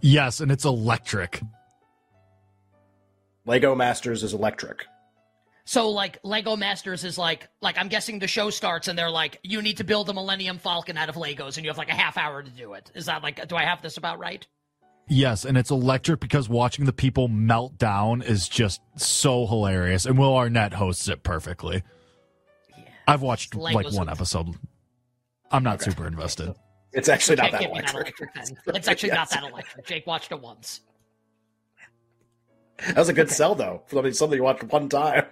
Yes, 0.00 0.40
and 0.40 0.50
it's 0.52 0.64
electric. 0.64 1.40
Lego 3.46 3.74
Masters 3.74 4.22
is 4.22 4.32
electric. 4.34 4.86
So 5.70 5.90
like 5.90 6.18
Lego 6.24 6.56
Masters 6.56 7.04
is 7.04 7.16
like 7.16 7.48
like 7.62 7.78
I'm 7.78 7.86
guessing 7.86 8.18
the 8.18 8.26
show 8.26 8.50
starts 8.50 8.88
and 8.88 8.98
they're 8.98 9.08
like 9.08 9.38
you 9.44 9.62
need 9.62 9.76
to 9.76 9.84
build 9.84 10.10
a 10.10 10.12
Millennium 10.12 10.58
Falcon 10.58 10.96
out 10.96 11.08
of 11.08 11.14
Legos 11.14 11.58
and 11.58 11.64
you 11.64 11.70
have 11.70 11.78
like 11.78 11.90
a 11.90 11.94
half 11.94 12.16
hour 12.16 12.42
to 12.42 12.50
do 12.50 12.72
it. 12.72 12.90
Is 12.92 13.06
that 13.06 13.22
like 13.22 13.46
do 13.46 13.54
I 13.54 13.62
have 13.62 13.80
this 13.80 13.96
about 13.96 14.18
right? 14.18 14.44
Yes, 15.06 15.44
and 15.44 15.56
it's 15.56 15.70
electric 15.70 16.18
because 16.18 16.48
watching 16.48 16.86
the 16.86 16.92
people 16.92 17.28
melt 17.28 17.78
down 17.78 18.20
is 18.20 18.48
just 18.48 18.80
so 18.96 19.46
hilarious. 19.46 20.06
And 20.06 20.18
Will 20.18 20.36
Arnett 20.36 20.72
hosts 20.72 21.06
it 21.06 21.22
perfectly. 21.22 21.84
Yeah. 22.76 22.84
I've 23.06 23.22
watched 23.22 23.52
Legos 23.52 23.72
like 23.72 23.92
one 23.92 24.08
episode. 24.08 24.56
I'm 25.52 25.62
not 25.62 25.82
super 25.82 26.04
invested. 26.04 26.52
It's 26.92 27.08
actually 27.08 27.36
not 27.36 27.52
Can't 27.52 27.72
that 27.72 27.94
electric. 27.94 28.34
then. 28.34 28.74
It's 28.74 28.88
actually 28.88 29.10
not 29.10 29.30
that 29.30 29.44
electric. 29.44 29.86
Jake 29.86 30.08
watched 30.08 30.32
it 30.32 30.40
once. 30.40 30.80
That 32.84 32.96
was 32.96 33.08
a 33.08 33.12
good 33.12 33.30
sell 33.30 33.54
though. 33.54 33.84
For 33.86 33.94
something, 33.94 34.12
something 34.12 34.36
you 34.36 34.42
watched 34.42 34.64
one 34.64 34.88
time. 34.88 35.26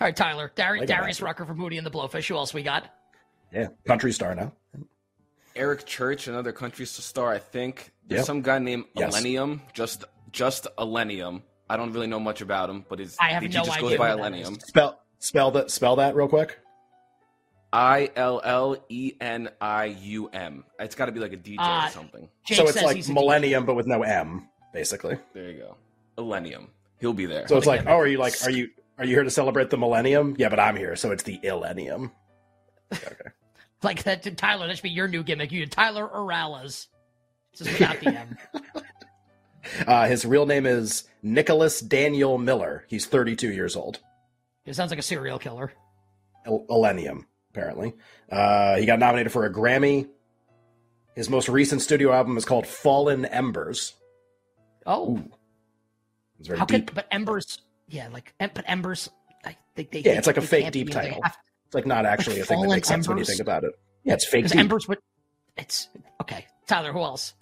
All 0.00 0.06
right, 0.06 0.16
Tyler. 0.16 0.52
Dar- 0.54 0.78
Like 0.78 0.88
Darius 0.88 1.18
that. 1.18 1.24
Rucker 1.24 1.44
from 1.44 1.58
Hootie 1.58 1.76
and 1.78 1.86
the 1.86 1.90
Blowfish. 1.90 2.26
Who 2.28 2.36
else 2.36 2.52
we 2.52 2.62
got? 2.62 2.90
Yeah, 3.52 3.68
country 3.86 4.12
star 4.12 4.34
now. 4.34 4.52
Eric 5.56 5.86
Church, 5.86 6.26
another 6.26 6.52
country 6.52 6.84
star, 6.84 7.30
I 7.32 7.38
think. 7.38 7.92
There's 8.06 8.20
Yep. 8.20 8.26
some 8.26 8.42
guy 8.42 8.58
named 8.58 8.86
Yes. 8.96 9.14
Illenium, 9.14 9.60
just 9.72 10.04
just 10.32 10.66
Illenium. 10.78 11.42
I 11.70 11.76
don't 11.76 11.92
really 11.92 12.08
know 12.08 12.18
much 12.18 12.40
about 12.40 12.68
him, 12.68 12.84
but 12.88 12.98
his 12.98 13.16
I 13.20 13.30
have 13.30 13.42
he 13.42 13.48
no 13.48 13.52
just 13.64 13.70
idea 13.78 13.90
goes 13.90 13.98
by 13.98 14.10
who 14.10 14.18
Illenium. 14.18 14.60
Spell 14.66 15.00
spell 15.20 15.50
that 15.52 15.70
spell 15.70 15.96
that 15.96 16.16
real 16.16 16.26
quick. 16.28 16.58
I 17.72 18.10
L 18.16 18.40
L 18.44 18.76
E 18.88 19.12
N 19.20 19.48
I 19.60 19.84
U 19.86 20.28
M. 20.28 20.64
It's 20.80 20.94
got 20.96 21.06
to 21.06 21.12
be 21.12 21.20
like 21.20 21.32
a 21.32 21.36
DJ 21.36 21.56
Uh, 21.60 21.86
or 21.86 21.90
something. 21.90 22.28
Jake 22.44 22.58
so 22.58 22.66
it's 22.68 22.82
like 22.82 23.08
millennium, 23.08 23.64
but 23.64 23.74
with 23.74 23.86
no 23.86 24.02
M, 24.02 24.48
basically. 24.72 25.18
There 25.32 25.50
you 25.50 25.58
go. 25.58 25.76
Illenium. 26.18 26.68
He'll 27.00 27.12
be 27.12 27.26
there. 27.26 27.46
So 27.48 27.56
it's 27.56 27.66
like, 27.66 27.86
oh, 27.86 27.96
are 27.98 28.06
you 28.06 28.18
like, 28.18 28.34
are 28.44 28.50
you 28.50 28.70
are 28.98 29.04
you 29.04 29.14
here 29.14 29.24
to 29.24 29.30
celebrate 29.30 29.70
the 29.70 29.76
millennium? 29.76 30.36
Yeah, 30.38 30.48
but 30.48 30.60
I'm 30.60 30.76
here, 30.76 30.96
so 30.96 31.10
it's 31.10 31.22
the 31.24 31.38
illenium. 31.42 32.10
Okay. 32.92 33.06
Like 33.82 34.04
that, 34.04 34.22
Tyler. 34.38 34.66
That 34.66 34.76
should 34.76 34.82
be 34.82 34.88
your 34.88 35.08
new 35.08 35.22
gimmick. 35.22 35.52
You, 35.52 35.66
Tyler 35.66 36.08
Orales. 36.08 36.86
Just 37.54 37.70
without 37.70 38.00
the 38.00 38.18
M. 38.18 38.38
Uh, 39.86 40.06
his 40.06 40.24
real 40.24 40.44
name 40.46 40.66
is 40.66 41.04
Nicholas 41.22 41.80
Daniel 41.80 42.36
Miller. 42.38 42.84
He's 42.88 43.06
32 43.06 43.52
years 43.52 43.76
old. 43.76 43.98
It 44.66 44.74
sounds 44.74 44.90
like 44.90 44.98
a 44.98 45.02
serial 45.02 45.38
killer. 45.38 45.72
Il- 46.46 46.66
Illenium, 46.68 47.24
apparently. 47.50 47.94
Uh, 48.30 48.76
he 48.76 48.84
got 48.86 48.98
nominated 48.98 49.32
for 49.32 49.46
a 49.46 49.52
Grammy. 49.52 50.08
His 51.14 51.30
most 51.30 51.48
recent 51.48 51.80
studio 51.80 52.12
album 52.12 52.36
is 52.36 52.44
called 52.44 52.66
Fallen 52.66 53.24
Embers. 53.24 53.94
Oh. 54.86 55.22
It's 56.38 56.48
very 56.48 56.58
how 56.58 56.66
deep. 56.66 56.88
could? 56.88 56.94
But 56.94 57.06
Embers. 57.10 57.60
Yeah, 57.88 58.08
like 58.08 58.34
but 58.38 58.64
Embers. 58.66 59.10
I 59.44 59.56
think 59.74 59.90
they. 59.90 60.00
Yeah, 60.00 60.12
it's 60.12 60.26
like 60.26 60.36
a 60.36 60.42
fake 60.42 60.72
deep 60.72 60.88
be- 60.88 60.92
title. 60.92 61.20
have- 61.22 61.36
It's 61.66 61.74
like 61.74 61.86
not 61.86 62.06
actually 62.06 62.40
a 62.40 62.44
thing 62.44 62.62
that 62.62 62.68
makes 62.68 62.88
sense 62.88 63.08
when 63.08 63.18
you 63.18 63.24
think 63.24 63.40
about 63.40 63.64
it. 63.64 63.72
Yeah, 64.04 64.14
it's 64.14 64.26
fake 64.26 64.48
deep. 64.48 64.56
Embers 64.56 64.86
but 64.86 64.98
It's 65.56 65.88
okay. 66.22 66.46
Tyler, 66.66 66.92
who 66.92 67.00
else? 67.00 67.34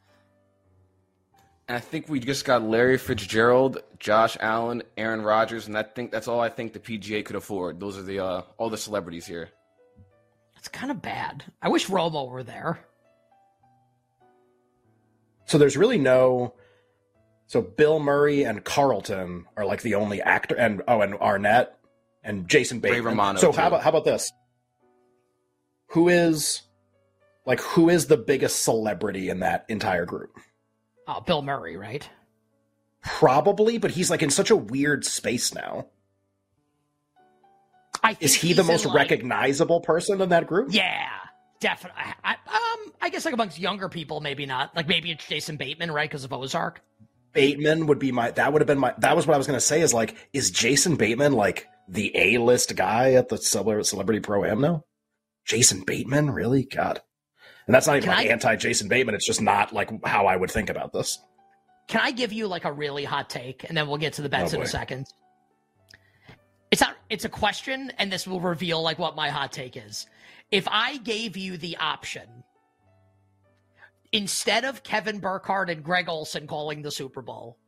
And 1.69 1.77
I 1.77 1.81
think 1.81 2.09
we 2.09 2.19
just 2.19 2.45
got 2.45 2.63
Larry 2.63 2.99
Fitzgerald, 2.99 3.79
Josh 3.99 4.37
Allen, 4.41 4.83
Aaron 4.97 5.23
Rodgers, 5.23 5.69
and 5.69 5.79
I 5.79 5.85
think 5.85 6.11
that's 6.11 6.27
all 6.29 6.41
I 6.41 6.49
think 6.49 6.73
the 6.73 6.81
PGA 6.81 7.25
could 7.25 7.37
afford. 7.37 7.79
Those 7.79 7.97
are 7.97 8.03
the 8.03 8.19
uh, 8.19 8.43
all 8.59 8.69
the 8.69 8.77
celebrities 8.77 9.27
here. 9.27 9.49
It's 10.57 10.69
kind 10.69 10.91
of 10.91 11.01
bad. 11.03 11.45
I 11.63 11.69
wish 11.69 11.87
Romo 11.89 12.29
were 12.29 12.43
there. 12.43 12.81
So 15.47 15.59
there's 15.59 15.77
really 15.77 15.99
no. 15.99 16.55
So 17.52 17.61
Bill 17.61 18.00
Murray 18.00 18.44
and 18.44 18.64
Carlton 18.64 19.44
are 19.59 19.66
like 19.66 19.82
the 19.82 19.97
only 19.97 20.23
actor, 20.23 20.54
and 20.54 20.80
oh, 20.88 21.02
and 21.02 21.14
Arnett 21.16 21.78
and 22.25 22.49
Jason 22.49 22.80
Ray 22.80 22.92
Bateman. 22.92 23.04
Romano, 23.04 23.38
so 23.38 23.52
too. 23.52 23.61
how 23.61 23.66
about 23.68 23.82
how 23.82 23.90
about 23.90 24.06
this? 24.06 24.32
Who 25.88 26.09
is 26.09 26.62
like 27.44 27.61
who 27.61 27.90
is 27.90 28.06
the 28.06 28.16
biggest 28.16 28.64
celebrity 28.64 29.28
in 29.28 29.40
that 29.40 29.66
entire 29.68 30.06
group? 30.06 30.35
Oh, 31.06 31.21
Bill 31.21 31.42
Murray, 31.42 31.76
right? 31.76 32.09
Probably, 33.02 33.76
but 33.76 33.90
he's 33.90 34.09
like 34.09 34.23
in 34.23 34.30
such 34.30 34.50
a 34.50 34.56
weird 34.56 35.04
space 35.04 35.52
now. 35.52 35.88
I 38.02 38.14
think 38.14 38.23
Is 38.23 38.35
he 38.35 38.54
the 38.54 38.64
most 38.64 38.87
like- 38.87 38.94
recognizable 38.94 39.82
person 39.82 40.23
in 40.23 40.30
that 40.30 40.47
group? 40.47 40.68
Yeah, 40.71 41.06
definitely. 41.61 42.00
I, 42.25 42.37
I, 42.47 42.76
um, 42.87 42.92
I 43.02 43.11
guess 43.11 43.26
like 43.26 43.35
amongst 43.35 43.59
younger 43.59 43.90
people, 43.90 44.21
maybe 44.21 44.47
not. 44.47 44.75
Like 44.75 44.88
maybe 44.88 45.11
it's 45.11 45.26
Jason 45.26 45.59
Bateman, 45.59 45.90
right? 45.90 46.09
Because 46.09 46.25
of 46.25 46.32
Ozark. 46.32 46.80
Bateman 47.33 47.87
would 47.87 47.99
be 47.99 48.12
my 48.12 48.31
that 48.33 48.53
would 48.53 48.61
have 48.62 48.67
been 48.67 48.79
my 48.79 48.95
that 48.99 49.17
was 49.17 49.27
what 49.27 49.35
I 49.35 49.39
was 49.39 49.47
gonna 49.47 49.61
say 49.61 49.81
is 49.81 49.95
like 49.95 50.17
is 50.33 50.51
Jason 50.51 50.97
Bateman 50.97 51.33
like 51.33 51.67
the 51.89 52.12
A 52.17 52.39
list 52.39 52.77
guy 52.77 53.15
at 53.15 53.29
the 53.29 53.39
cele- 53.39 53.85
celebrity 53.85 54.21
pro 54.21 54.45
am 54.45 54.61
now? 54.61 54.85
Jason 55.45 55.83
Bateman, 55.85 56.31
really? 56.31 56.65
God. 56.65 57.01
And 57.67 57.75
that's 57.75 57.87
not 57.87 57.97
even 57.97 58.09
like 58.11 58.27
I- 58.27 58.31
anti 58.31 58.57
Jason 58.57 58.89
Bateman, 58.89 59.15
it's 59.15 59.27
just 59.27 59.41
not 59.43 59.73
like 59.73 59.91
how 60.05 60.27
I 60.27 60.37
would 60.37 60.51
think 60.51 60.71
about 60.71 60.93
this. 60.93 61.19
Can 61.89 62.01
I 62.01 62.11
give 62.12 62.33
you 62.33 62.47
like 62.47 62.65
a 62.65 62.73
really 62.73 63.05
hot 63.05 63.29
take, 63.29 63.65
and 63.65 63.77
then 63.77 63.89
we'll 63.89 63.99
get 63.99 64.15
to 64.15 64.23
the 64.23 64.29
bets 64.29 64.55
Oh, 64.55 64.59
in 64.59 64.62
a 64.62 64.67
second? 64.67 65.07
It's 66.71 66.81
not. 66.81 66.97
It's 67.11 67.25
a 67.25 67.29
question, 67.29 67.93
and 67.99 68.11
this 68.11 68.27
will 68.27 68.41
reveal 68.41 68.81
like 68.83 68.99
what 68.99 69.15
my 69.17 69.29
hot 69.29 69.53
take 69.53 69.77
is. 69.77 70.07
If 70.51 70.67
I 70.71 70.97
gave 70.99 71.37
you 71.37 71.57
the 71.57 71.77
option 71.77 72.45
instead 74.12 74.64
of 74.64 74.83
Kevin 74.83 75.19
Burkhardt 75.19 75.71
and 75.71 75.83
Greg 75.83 76.09
Olsen 76.09 76.47
calling 76.47 76.83
the 76.83 76.90
Super 76.90 77.23
Bowl, 77.23 77.59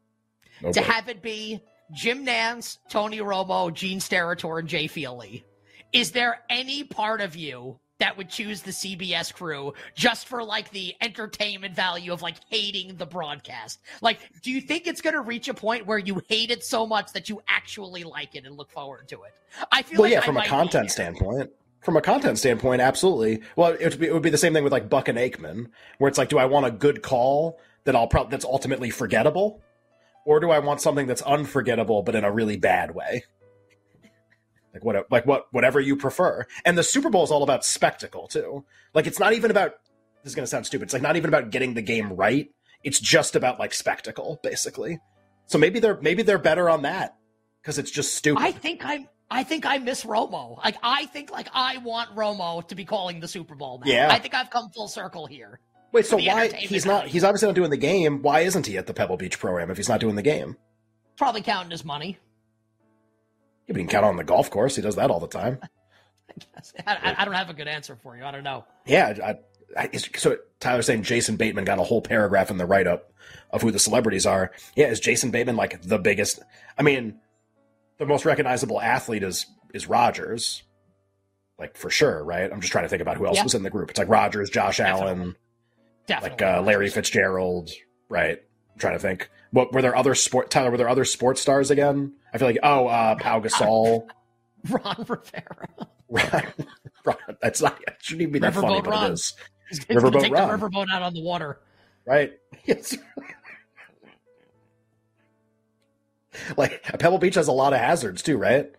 Oh, 0.63 0.73
to 0.73 0.81
have 0.81 1.09
it 1.09 1.23
be 1.23 1.61
Jim 1.93 2.25
Nantz, 2.25 2.79
Tony 2.89 3.19
Romo, 3.19 3.73
Gene 3.73 3.99
Steratore, 3.99 4.61
and 4.61 4.69
Jay 4.69 4.87
Feely, 4.87 5.45
is 5.93 6.13
there 6.13 6.43
any 6.49 6.85
part 6.85 7.21
of 7.21 7.35
you 7.37 7.79
that 7.99 8.17
would 8.17 8.29
choose 8.29 8.63
the 8.63 8.71
CBS 8.71 9.33
crew 9.33 9.73
just 9.95 10.27
for 10.27 10.43
like 10.43 10.71
the 10.71 10.95
entertainment 11.01 11.75
value 11.75 12.13
of 12.13 12.23
like 12.23 12.37
hating 12.49 12.97
the 12.97 13.07
broadcast? 13.07 13.81
Like, 14.01 14.19
do 14.43 14.51
you 14.51 14.61
think 14.61 14.87
it's 14.87 15.01
going 15.01 15.15
to 15.15 15.21
reach 15.21 15.49
a 15.49 15.55
point 15.55 15.87
where 15.87 15.99
you 15.99 16.21
hate 16.29 16.51
it 16.51 16.65
so 16.65 16.87
much 16.87 17.13
that 17.13 17.29
you 17.29 17.41
actually 17.49 18.05
like 18.05 18.35
it 18.35 18.45
and 18.45 18.57
look 18.57 18.71
forward 18.71 19.09
to 19.09 19.23
it? 19.23 19.33
I 19.71 19.83
feel 19.83 20.01
well, 20.01 20.11
like 20.11 20.13
yeah, 20.13 20.21
I 20.21 20.27
from 20.27 20.37
a 20.37 20.47
content 20.47 20.91
standpoint. 20.91 21.51
From 21.85 21.99
a 21.99 22.01
content 22.01 22.39
standpoint, 22.39 22.81
absolutely. 22.81 23.43
Well, 23.57 23.73
it 23.73 23.85
would 23.85 24.01
be, 24.01 24.07
it 24.07 24.13
would 24.15 24.23
be 24.23 24.31
the 24.31 24.39
same 24.39 24.55
thing 24.55 24.65
with 24.65 24.73
like 24.73 24.89
Buck 24.89 25.09
and 25.09 25.19
Aikman, 25.19 25.67
where 25.99 26.09
it's 26.09 26.17
like, 26.17 26.31
do 26.31 26.39
I 26.39 26.47
want 26.47 26.65
a 26.65 26.71
good 26.71 27.03
call 27.03 27.61
that 27.85 27.95
I'll 27.95 28.07
probably 28.07 28.31
that's 28.31 28.47
ultimately 28.47 28.89
forgettable, 28.89 29.61
or 30.25 30.41
do 30.41 30.51
I 30.51 30.61
want 30.61 30.81
something 30.81 31.07
that's 31.07 31.21
unforgettable 31.23 32.03
but 32.03 32.15
in 32.15 32.25
a 32.25 32.33
really 32.33 32.57
bad 32.57 32.95
way? 32.95 33.25
Like 34.73 34.83
what, 34.83 35.11
like 35.11 35.27
what, 35.27 35.47
whatever 35.53 35.79
you 35.79 35.95
prefer. 35.97 36.47
And 36.65 36.77
the 36.77 36.83
Super 36.83 37.11
Bowl 37.11 37.23
is 37.23 37.31
all 37.31 37.43
about 37.43 37.67
spectacle 37.67 38.29
too. 38.29 38.65
Like 38.95 39.07
it's 39.07 39.21
not 39.21 39.35
even 39.35 39.51
about. 39.51 39.75
This 40.23 40.31
is 40.31 40.35
going 40.35 40.45
to 40.45 40.51
sound 40.51 40.65
stupid. 40.65 40.85
It's 40.85 40.95
like 40.95 41.03
not 41.03 41.17
even 41.17 41.29
about 41.29 41.51
getting 41.51 41.75
the 41.75 41.83
game 41.83 42.15
right. 42.15 42.49
It's 42.83 42.99
just 42.99 43.37
about 43.37 43.59
like 43.59 43.75
spectacle, 43.75 44.41
basically. 44.43 44.99
So 45.47 45.59
maybe 45.59 45.81
they're 45.81 46.01
maybe 46.01 46.23
they're 46.23 46.39
better 46.39 46.71
on 46.71 46.83
that 46.83 47.15
because 47.61 47.79
it's 47.79 47.91
just 47.91 48.15
stupid. 48.15 48.43
I 48.43 48.51
think 48.51 48.87
I'm. 48.87 49.07
I 49.35 49.43
think 49.43 49.67
I 49.67 49.79
miss 49.79 50.05
Romo. 50.05 50.57
Like 50.63 50.77
I 50.83 51.07
think 51.07 51.31
like 51.31 51.49
I 51.53 51.79
want 51.79 52.15
Romo 52.15 52.67
to 52.69 52.75
be 52.75 52.85
calling 52.85 53.21
the 53.21 53.29
Super 53.29 53.55
Bowl 53.55 53.81
now. 53.85 53.91
Yeah. 53.91 54.09
I 54.11 54.19
think 54.19 54.33
I've 54.35 54.51
come 54.51 54.71
full 54.71 54.89
circle 54.89 55.27
here. 55.27 55.61
Wait, 55.93 56.07
so 56.07 56.17
why 56.17 56.49
he's 56.49 56.87
not 56.87 57.07
he's 57.07 57.25
obviously 57.25 57.47
not 57.49 57.55
doing 57.55 57.71
the 57.71 57.77
game. 57.77 58.23
Why 58.23 58.41
isn't 58.41 58.67
he 58.67 58.77
at 58.79 58.87
the 58.87 58.95
Pebble 58.95 59.17
Beach 59.17 59.39
program 59.39 59.71
if 59.71 59.77
he's 59.77 59.89
not 59.89 60.01
doing 60.01 60.15
the 60.17 60.23
game? 60.23 60.57
Probably 61.17 61.43
counting 61.43 61.71
his 61.71 61.85
money. 61.85 62.19
Yeah, 63.67 63.73
but 63.73 63.77
he 63.77 63.83
can 63.83 63.89
count 63.89 64.05
on 64.05 64.17
the 64.17 64.25
golf 64.25 64.51
course. 64.51 64.77
He 64.77 64.83
does 64.83 64.97
that 64.97 65.11
all 65.11 65.21
the 65.21 65.29
time. 65.29 65.59
I, 66.87 66.95
I- 66.97 67.15
I 67.19 67.25
don't 67.25 67.35
have 67.35 67.51
a 67.51 67.55
good 67.55 67.69
answer 67.69 67.97
for 68.03 68.17
you. 68.17 68.25
I 68.25 68.31
don't 68.31 68.45
know. 68.45 68.65
Yeah, 68.87 69.37
I, 69.77 69.81
I, 69.81 69.97
so 69.97 70.37
Tyler's 70.61 70.87
saying 70.87 71.03
Jason 71.05 71.37
Bateman 71.37 71.65
got 71.65 71.79
a 71.79 71.83
whole 71.85 72.03
paragraph 72.03 72.51
in 72.51 72.59
the 72.59 72.67
write 72.67 72.87
up 72.87 73.13
of 73.51 73.63
who 73.63 73.71
the 73.71 73.79
celebrities 73.79 74.27
are. 74.27 74.51
Yeah, 74.77 74.87
is 74.87 75.01
Jason 75.01 75.31
Bateman 75.31 75.57
like 75.57 75.81
the 75.83 75.99
biggest? 75.99 76.41
I 76.79 76.83
mean, 76.83 77.19
the 77.99 78.07
most 78.07 78.25
recognizable 78.25 78.81
athlete 78.81 79.23
is 79.23 79.47
is 79.73 79.89
Rodgers, 79.89 80.63
like 81.59 81.77
for 81.77 81.91
sure, 81.91 82.23
right? 82.25 82.51
I'm 82.53 82.61
just 82.61 82.73
trying 82.73 82.85
to 82.85 82.89
think 82.89 83.03
about 83.03 83.17
who 83.17 83.27
else 83.27 83.37
Yeah. 83.37 83.45
was 83.45 83.55
in 83.55 83.63
the 83.63 83.71
group. 83.71 83.91
It's 83.91 83.99
like 83.99 84.09
Rodgers, 84.09 84.51
Josh 84.51 84.77
Definitely. 84.79 85.07
Allen, 85.09 85.37
Definitely. 86.07 86.31
like 86.47 86.57
uh, 86.59 86.63
Larry 86.63 86.91
Fitzgerald, 86.91 87.71
right? 88.09 88.39
I'm 88.73 88.79
trying 88.79 88.95
to 88.95 88.99
think. 88.99 89.29
What 89.51 89.73
were 89.73 89.83
there 89.83 89.97
other 89.97 90.15
sport? 90.15 90.51
Tyler, 90.51 90.71
were 90.71 90.77
there 90.77 90.89
other 90.89 91.05
sports 91.05 91.41
stars 91.41 91.71
again? 91.71 92.15
I 92.33 92.39
feel 92.39 92.49
like 92.49 92.59
oh, 92.63 92.87
uh, 92.89 93.15
Pau 93.17 93.41
Gasol. 93.41 94.09
Ron 94.69 94.97
Rivera. 95.09 95.69
right, 96.09 96.53
right. 97.05 97.17
That's 97.41 97.61
not. 97.63 97.81
It 97.87 97.97
shouldn't 98.01 98.23
even 98.23 98.33
be 98.33 98.39
that 98.41 98.55
funny, 98.55 98.67
Riverboat 98.81 98.85
but 98.85 98.91
Ron. 98.91 99.11
it 99.11 99.13
is. 99.15 99.35
He's 99.69 99.81
Riverboat 99.85 100.21
take 100.23 100.33
Ron. 100.33 100.49
the 100.61 100.67
riverboat 100.69 100.87
out 100.93 101.03
on 101.03 101.15
the 101.15 101.23
water. 101.23 101.61
Right. 102.07 102.33
Yes. 102.67 102.97
like 106.57 106.83
Pebble 106.99 107.19
Beach 107.19 107.35
has 107.35 107.49
a 107.49 107.53
lot 107.53 107.73
of 107.73 107.81
hazards 107.81 108.23
too, 108.23 108.37
right? 108.37 108.71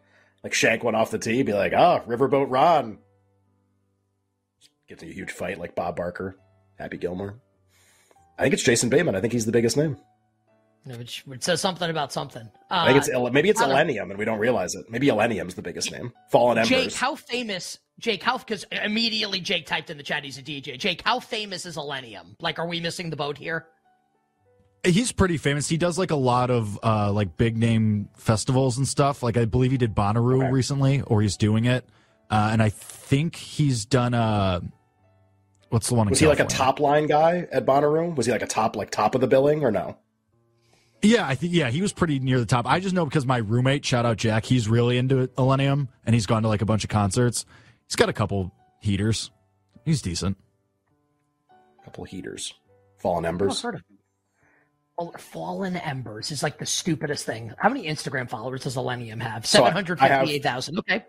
Like 0.44 0.54
Shank 0.54 0.84
went 0.84 0.96
off 0.96 1.12
the 1.12 1.20
tee, 1.20 1.44
be 1.44 1.54
like, 1.54 1.74
"Ah, 1.74 2.02
Riverboat 2.02 2.48
Ron." 2.50 3.00
Gets 4.88 5.02
a 5.04 5.08
huge 5.08 5.32
fight 5.32 5.58
like 5.58 5.74
Bob 5.74 5.96
Barker, 5.96 6.38
Happy 6.78 6.98
Gilmore. 6.98 7.40
I 8.38 8.44
think 8.44 8.54
it's 8.54 8.64
Jason 8.64 8.90
Bateman. 8.90 9.16
I 9.16 9.22
think 9.22 9.34
he's 9.34 9.46
the 9.46 9.52
biggest 9.52 9.78
name. 9.78 9.98
Which, 10.86 11.24
which 11.26 11.42
says 11.42 11.62
something 11.62 11.90
about 11.90 12.14
something. 12.14 12.44
Uh, 12.44 12.48
I 12.70 12.94
think 12.94 12.98
it's 13.00 13.32
maybe 13.34 13.50
it's 13.50 13.60
Illenium, 13.60 14.12
and 14.12 14.20
we 14.20 14.26
don't 14.26 14.38
realize 14.38 14.76
it. 14.76 14.86
Maybe 14.88 15.08
Illenium's 15.08 15.56
the 15.56 15.64
biggest 15.64 15.92
name. 15.92 16.14
Fallen 16.30 16.60
Embers. 16.60 16.70
Jake, 16.70 16.94
how 16.94 17.16
famous? 17.16 17.80
Jake, 17.98 18.22
how? 18.22 18.38
Because 18.38 18.66
immediately 18.72 19.40
Jake 19.40 19.66
typed 19.66 19.90
in 19.90 19.98
the 19.98 20.04
chat 20.04 20.24
he's 20.24 20.38
a 20.38 20.44
DJ. 20.44 20.78
Jake, 20.78 21.02
how 21.04 21.20
famous 21.20 21.66
is 21.66 21.76
Illenium? 21.76 22.36
Like, 22.40 22.60
are 22.60 22.68
we 22.68 22.80
missing 22.80 23.10
the 23.10 23.16
boat 23.16 23.36
here? 23.36 23.66
He's 24.86 25.12
pretty 25.12 25.38
famous. 25.38 25.68
He 25.68 25.78
does 25.78 25.98
like 25.98 26.12
a 26.12 26.16
lot 26.16 26.50
of 26.50 26.80
uh 26.84 27.12
like 27.12 27.38
big 27.38 27.58
name 27.58 28.10
festivals 28.16 28.78
and 28.78 28.88
stuff. 28.88 29.22
Like 29.24 29.38
I 29.38 29.46
believe 29.46 29.72
he 29.72 29.78
did 29.78 29.94
Bonnaroo 29.96 30.44
Okay. 30.44 30.52
recently, 30.52 31.02
or 31.02 31.22
he's 31.22 31.38
doing 31.38 31.66
it. 31.66 31.86
Uh, 32.30 32.50
and 32.52 32.62
I 32.64 32.70
think 32.70 33.36
he's 33.36 33.86
done 33.86 34.14
a. 34.14 34.62
what's 35.70 35.88
the 35.90 35.96
one? 35.96 36.08
in 36.08 36.12
was 36.12 36.20
he 36.20 36.28
like 36.28 36.40
a 36.40 36.46
top 36.46 36.80
line 36.80 37.06
guy 37.08 37.48
at 37.52 37.66
Bonnaroo? 37.66 38.16
Was 38.16 38.26
he 38.26 38.32
like 38.32 38.42
a 38.42 38.48
top 38.48 38.76
like 38.76 38.90
top 38.92 39.14
of 39.16 39.22
the 39.22 39.28
billing 39.28 39.64
or 39.64 39.72
no? 39.72 39.98
Yeah, 41.02 41.28
I 41.28 41.36
think 41.36 41.54
yeah, 41.54 41.70
he 41.70 41.82
was 41.84 41.94
pretty 41.94 42.18
near 42.20 42.40
the 42.40 42.48
top. 42.48 42.66
I 42.66 42.80
just 42.80 42.96
know 42.96 43.06
because 43.06 43.26
my 43.28 43.38
roommate, 43.38 43.86
shout 43.86 44.06
out 44.08 44.18
Jack, 44.18 44.44
he's 44.46 44.68
really 44.68 44.98
into 44.98 45.28
Illenium 45.38 45.88
and 46.06 46.16
he's 46.16 46.26
gone 46.26 46.42
to 46.44 46.48
like 46.48 46.64
a 46.64 46.66
bunch 46.66 46.84
of 46.84 46.90
concerts. 46.90 47.46
He's 47.88 47.96
got 47.96 48.10
a 48.10 48.14
couple 48.14 48.52
heaters. 48.82 49.30
He's 49.86 50.02
decent. 50.02 50.38
A 51.52 51.84
couple 51.84 52.04
of 52.06 52.10
heaters, 52.10 52.56
fallen 52.98 53.24
embers. 53.26 53.62
heard 53.62 53.76
of 53.76 53.82
him. 53.82 53.86
Well, 53.90 53.95
Fallen 55.18 55.76
Embers 55.76 56.32
is 56.32 56.42
like 56.42 56.58
the 56.58 56.66
stupidest 56.66 57.26
thing. 57.26 57.54
How 57.58 57.70
many 57.70 57.86
Instagram 57.86 58.30
followers 58.30 58.64
does 58.64 58.76
Millennium 58.76 59.20
have? 59.20 59.46
So 59.46 59.60
Seven 59.60 59.74
hundred 59.74 60.00
fifty-eight 60.00 60.44
thousand. 60.44 60.80
Okay. 60.80 61.04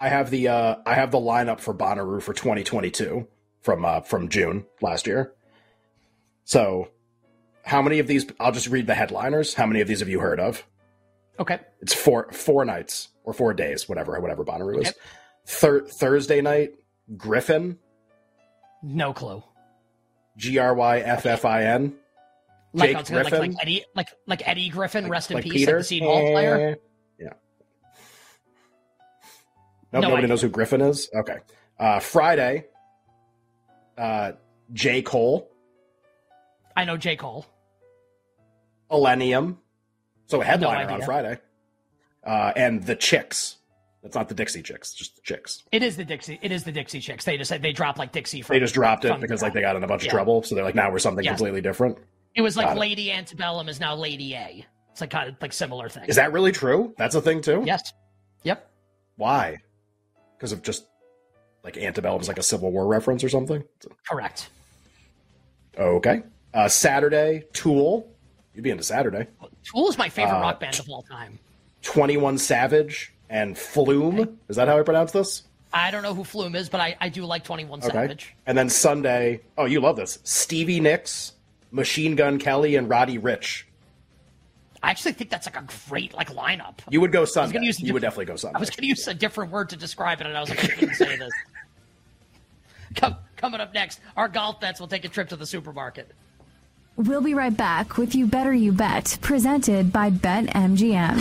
I 0.00 0.08
have 0.08 0.30
the 0.30 0.48
uh, 0.48 0.76
I 0.86 0.94
have 0.94 1.10
the 1.10 1.18
lineup 1.18 1.60
for 1.60 1.74
Bonnaroo 1.74 2.22
for 2.22 2.32
2022 2.32 3.26
from 3.62 3.84
uh, 3.84 4.00
from 4.00 4.28
June 4.28 4.66
last 4.80 5.06
year. 5.06 5.32
So, 6.44 6.88
how 7.62 7.80
many 7.82 7.98
of 7.98 8.06
these? 8.06 8.26
I'll 8.40 8.52
just 8.52 8.68
read 8.68 8.86
the 8.86 8.94
headliners. 8.94 9.54
How 9.54 9.66
many 9.66 9.80
of 9.80 9.88
these 9.88 10.00
have 10.00 10.08
you 10.08 10.20
heard 10.20 10.40
of? 10.40 10.64
Okay. 11.38 11.58
It's 11.80 11.94
four 11.94 12.30
four 12.32 12.64
nights 12.64 13.08
or 13.24 13.32
four 13.32 13.54
days, 13.54 13.88
whatever 13.88 14.18
whatever 14.20 14.44
Bonnaroo 14.44 14.82
is. 14.82 14.92
Thir- 15.46 15.86
Thursday 15.86 16.40
night, 16.40 16.72
Gryffin, 17.16 17.76
No 18.82 19.12
clue. 19.12 19.42
G 20.36 20.58
R 20.58 20.74
Y 20.74 20.98
F 21.00 21.26
F 21.26 21.44
I 21.44 21.64
N. 21.64 21.94
Like, 22.74 22.88
Jake 22.88 22.96
I 22.96 22.98
like, 23.22 23.26
Gryffin? 23.26 23.38
like 23.38 23.52
Eddie, 23.62 23.84
like 23.94 24.08
like 24.26 24.48
Eddie 24.48 24.68
Griffin, 24.68 25.08
rest 25.08 25.30
in 25.30 25.36
like 25.36 25.44
peace, 25.44 25.52
Peter. 25.52 25.78
like 25.78 25.86
the 25.88 26.00
Seahawks 26.00 26.32
player. 26.32 26.56
Eh, 26.56 26.74
Yeah. 27.20 27.28
Nope, 29.92 30.02
No 30.02 30.08
nobody 30.08 30.26
knows 30.26 30.42
who 30.42 30.50
Gryffin 30.50 30.88
is. 30.88 31.08
Okay. 31.14 31.36
Uh, 31.78 32.00
Friday, 32.00 32.66
uh, 33.96 34.32
J 34.72 35.02
Cole, 35.02 35.48
I 36.76 36.84
know 36.84 36.96
J 36.96 37.16
Cole. 37.16 37.46
Millennium. 38.90 39.58
So 40.26 40.40
a 40.40 40.44
headliner 40.44 40.90
on. 40.90 41.02
Friday. 41.02 41.38
Uh, 42.24 42.52
and 42.56 42.82
the 42.84 42.96
Chicks. 42.96 43.56
That's 44.02 44.14
not 44.16 44.28
the 44.28 44.34
Dixie 44.34 44.62
Chicks, 44.62 44.92
just 44.94 45.16
the 45.16 45.22
Chicks. 45.22 45.62
It 45.72 45.82
is 45.82 45.96
the 45.96 46.04
Dixie. 46.04 46.38
It 46.42 46.52
is 46.52 46.64
the 46.64 46.72
Dixie 46.72 47.00
Chicks. 47.00 47.24
They 47.24 47.36
just 47.38 47.48
said 47.48 47.62
they 47.62 47.72
dropped 47.72 47.98
like 47.98 48.12
Dixie. 48.12 48.42
From, 48.42 48.54
They 48.54 48.60
just 48.60 48.74
dropped 48.74 49.04
it 49.04 49.18
because 49.20 49.42
like 49.42 49.52
they 49.52 49.60
got 49.62 49.76
in 49.76 49.82
a 49.84 49.86
bunch 49.86 50.02
of 50.02 50.06
Yeah. 50.06 50.12
trouble. 50.12 50.42
So 50.42 50.54
they're 50.54 50.64
like, 50.64 50.74
now 50.74 50.90
we're 50.90 50.98
something 50.98 51.24
Yes. 51.24 51.32
completely 51.32 51.60
different. 51.60 51.98
It 52.34 52.42
was 52.42 52.56
like 52.56 52.66
Got 52.66 52.76
it. 52.76 52.80
Lady 52.80 53.12
Antebellum 53.12 53.68
is 53.68 53.80
now 53.80 53.94
Lady 53.94 54.34
A. 54.34 54.66
It's 54.90 55.00
like 55.00 55.10
kind 55.10 55.28
of 55.28 55.36
like 55.40 55.52
similar 55.52 55.88
thing. 55.88 56.04
Is 56.06 56.16
that 56.16 56.32
really 56.32 56.52
true? 56.52 56.94
That's 56.98 57.14
a 57.14 57.20
thing 57.20 57.40
too? 57.40 57.62
Yes. 57.66 57.92
Yep. 58.42 58.68
Why? 59.16 59.58
Because 60.36 60.52
of 60.52 60.62
just 60.62 60.86
like 61.62 61.76
antebellum 61.76 62.20
is 62.20 62.28
like 62.28 62.38
a 62.38 62.42
Civil 62.42 62.70
War 62.72 62.86
reference 62.86 63.24
or 63.24 63.28
something? 63.28 63.64
Correct. 64.08 64.50
Okay. 65.78 66.22
Uh, 66.52 66.68
Saturday, 66.68 67.44
Tool. 67.52 68.08
You'd 68.54 68.62
be 68.62 68.70
into 68.70 68.84
Saturday. 68.84 69.26
Tool 69.64 69.88
is 69.88 69.98
my 69.98 70.08
favorite 70.08 70.36
Uh, 70.38 70.42
rock 70.42 70.60
band 70.60 70.78
of 70.78 70.88
all 70.88 71.02
time. 71.02 71.38
21 71.82 72.38
Savage 72.38 73.12
and 73.28 73.58
Flume. 73.58 74.38
Is 74.48 74.56
that 74.56 74.68
how 74.68 74.78
I 74.78 74.82
pronounce 74.82 75.10
this? 75.12 75.42
I 75.72 75.90
don't 75.90 76.02
know 76.04 76.14
who 76.14 76.22
Flume 76.22 76.54
is, 76.54 76.68
but 76.68 76.80
I, 76.80 76.96
I 77.00 77.08
do 77.08 77.24
like 77.24 77.42
Twenty 77.42 77.64
One 77.64 77.80
Okay. 77.80 77.88
Savage. 77.90 78.36
And 78.46 78.56
then 78.56 78.68
Sunday, 78.68 79.40
oh, 79.58 79.64
you 79.64 79.80
love 79.80 79.96
this. 79.96 80.20
Stevie 80.22 80.78
Nicks, 80.78 81.32
Machine 81.74 82.14
Gun 82.14 82.38
Kelly, 82.38 82.76
and 82.76 82.88
Roddy 82.88 83.18
Ricch. 83.18 83.64
I 84.80 84.90
actually 84.90 85.12
think 85.12 85.28
that's 85.30 85.46
like 85.46 85.56
a 85.56 85.64
great 85.88 86.14
like 86.14 86.30
lineup. 86.30 86.74
You 86.88 87.00
would 87.00 87.10
go 87.10 87.20
I 87.20 87.22
was 87.22 87.32
Sunday. 87.32 87.54
gonna 87.54 87.66
use 87.66 87.80
You 87.80 87.92
would 87.94 88.02
definitely 88.02 88.26
go 88.26 88.36
Sunday. 88.36 88.56
I 88.56 88.60
was 88.60 88.70
going 88.70 88.82
to 88.82 88.86
use 88.86 89.08
a 89.08 89.14
different 89.14 89.50
word 89.50 89.70
to 89.70 89.76
describe 89.76 90.20
it, 90.20 90.26
and 90.26 90.36
I 90.36 90.40
was 90.40 90.50
like, 90.50 90.62
I 90.62 90.68
shouldn't 90.68 90.96
say 90.96 91.16
this. 91.16 91.32
Come, 92.94 93.16
coming 93.36 93.60
up 93.60 93.74
next, 93.74 93.98
our 94.16 94.28
golf 94.28 94.60
bets 94.60 94.78
will 94.78 94.86
take 94.86 95.04
a 95.04 95.08
trip 95.08 95.30
to 95.30 95.36
the 95.36 95.46
supermarket. 95.46 96.12
We'll 96.96 97.22
be 97.22 97.34
right 97.34 97.56
back 97.56 97.96
with 97.96 98.14
You 98.14 98.28
Better 98.28 98.52
You 98.52 98.70
Bet, 98.70 99.18
presented 99.20 99.92
by 99.92 100.10
BetMGM 100.10 101.18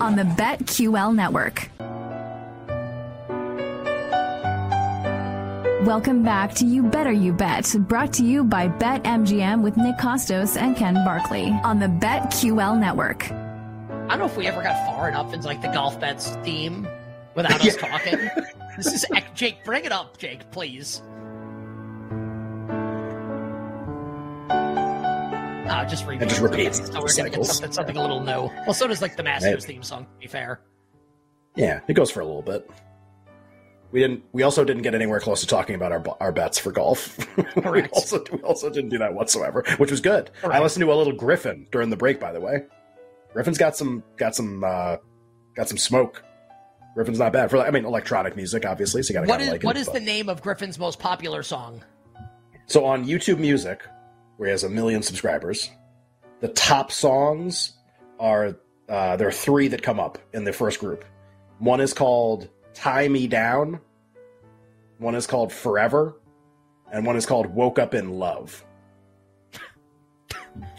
on 0.00 0.14
the 0.14 0.22
BetQL 0.22 1.12
network. 1.12 1.71
Welcome 5.84 6.22
back 6.22 6.54
to 6.54 6.64
You 6.64 6.84
Better 6.84 7.10
You 7.10 7.32
Bet, 7.32 7.74
brought 7.88 8.12
to 8.12 8.24
you 8.24 8.44
by 8.44 8.68
BetMGM 8.68 9.62
with 9.62 9.76
Nick 9.76 9.96
Kostos 9.96 10.56
and 10.56 10.76
Ken 10.76 10.94
Barkley 11.04 11.48
on 11.64 11.80
the 11.80 11.88
BetQL 11.88 12.78
network. 12.78 13.28
I 13.32 14.06
don't 14.10 14.20
know 14.20 14.26
if 14.26 14.36
we 14.36 14.46
ever 14.46 14.62
got 14.62 14.76
far 14.86 15.08
enough 15.08 15.34
into 15.34 15.48
like 15.48 15.60
the 15.60 15.72
golf 15.72 15.98
bets 15.98 16.36
theme 16.44 16.86
without 17.34 17.60
us 17.66 17.76
talking. 17.76 18.16
This 18.76 18.92
is 18.92 19.04
Jake. 19.34 19.64
Bring 19.64 19.84
it 19.84 19.90
up, 19.90 20.18
Jake, 20.18 20.48
please. 20.52 21.02
Uh, 25.68 25.84
just 25.86 26.06
repeat. 26.06 26.22
And 26.22 26.30
just 26.30 26.42
repeat 26.42 26.74
So 26.76 27.00
we're 27.00 27.12
gonna 27.16 27.30
get 27.30 27.44
something, 27.44 27.72
something 27.72 27.96
a 27.96 28.00
little 28.00 28.20
new. 28.20 28.48
Well, 28.66 28.74
so 28.74 28.86
does 28.86 29.02
like 29.02 29.16
the 29.16 29.24
Masters 29.24 29.66
theme 29.66 29.82
song. 29.82 30.04
To 30.04 30.10
be 30.20 30.28
fair, 30.28 30.60
Yeah, 31.56 31.80
it 31.88 31.94
goes 31.94 32.12
for 32.12 32.20
a 32.20 32.24
little 32.24 32.42
bit. 32.42 32.70
We 33.92 34.00
didn't. 34.00 34.24
We 34.32 34.42
also 34.42 34.64
didn't 34.64 34.82
get 34.82 34.94
anywhere 34.94 35.20
close 35.20 35.42
to 35.42 35.46
talking 35.46 35.74
about 35.74 35.92
our 35.92 36.02
our 36.20 36.32
bets 36.32 36.58
for 36.58 36.72
golf. 36.72 37.18
we 37.56 37.86
also 37.88 38.24
we 38.32 38.40
also 38.40 38.70
didn't 38.70 38.88
do 38.88 38.98
that 38.98 39.12
whatsoever, 39.14 39.64
which 39.76 39.90
was 39.90 40.00
good. 40.00 40.30
I 40.42 40.60
listened 40.60 40.82
to 40.82 40.92
a 40.92 40.94
little 40.94 41.12
Gryffin 41.12 41.70
during 41.70 41.90
the 41.90 41.96
break, 41.96 42.18
by 42.18 42.32
the 42.32 42.40
way. 42.40 42.64
Gryffin's 43.34 43.58
got 43.58 43.76
some 43.76 44.02
got 44.16 44.34
some 44.34 44.64
uh, 44.64 44.96
got 45.54 45.68
some 45.68 45.78
smoke. 45.78 46.24
Gryffin's 46.96 47.18
not 47.18 47.32
bad 47.32 47.50
for 47.50 47.58
I 47.58 47.70
mean 47.70 47.84
electronic 47.84 48.34
music, 48.34 48.64
obviously. 48.64 49.02
So 49.02 49.12
you 49.12 49.20
got 49.20 49.26
to 49.26 49.28
what 49.28 49.40
of 49.42 49.48
like 49.48 49.62
what 49.62 49.76
it, 49.76 49.80
is 49.80 49.86
but- 49.86 49.94
the 49.94 50.00
name 50.00 50.28
of 50.28 50.42
Gryffin's 50.42 50.78
most 50.78 50.98
popular 50.98 51.42
song? 51.42 51.82
So 52.66 52.86
on 52.86 53.04
YouTube 53.04 53.38
Music, 53.38 53.82
where 54.36 54.48
he 54.48 54.50
has 54.52 54.64
a 54.64 54.68
million 54.70 55.02
subscribers, 55.02 55.70
the 56.40 56.48
top 56.48 56.90
songs 56.90 57.72
are 58.18 58.56
uh, 58.88 59.16
there 59.16 59.28
are 59.28 59.32
three 59.32 59.68
that 59.68 59.82
come 59.82 60.00
up 60.00 60.18
in 60.32 60.44
the 60.44 60.52
first 60.52 60.80
group. 60.80 61.04
One 61.58 61.80
is 61.80 61.92
called 61.92 62.48
"Tie 62.74 63.08
Me 63.08 63.26
Down," 63.26 63.80
one 64.98 65.14
is 65.14 65.26
called 65.26 65.52
"Forever," 65.52 66.16
and 66.92 67.06
one 67.06 67.16
is 67.16 67.26
called 67.26 67.46
"Woke 67.46 67.78
Up 67.78 67.94
in 67.94 68.18
Love." 68.18 68.64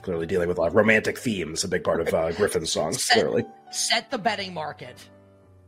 clearly 0.04 0.26
dealing 0.26 0.48
with 0.48 0.58
a 0.58 0.62
lot 0.62 0.68
of 0.68 0.76
romantic 0.76 1.18
themes, 1.18 1.64
a 1.64 1.68
big 1.68 1.84
part 1.84 2.00
of 2.02 2.10
uh, 2.10 2.32
Gryffin's 2.32 2.72
songs. 2.72 3.06
Clearly, 3.10 3.46
Set 3.72 4.12
the 4.12 4.18
betting 4.18 4.54
market. 4.54 5.10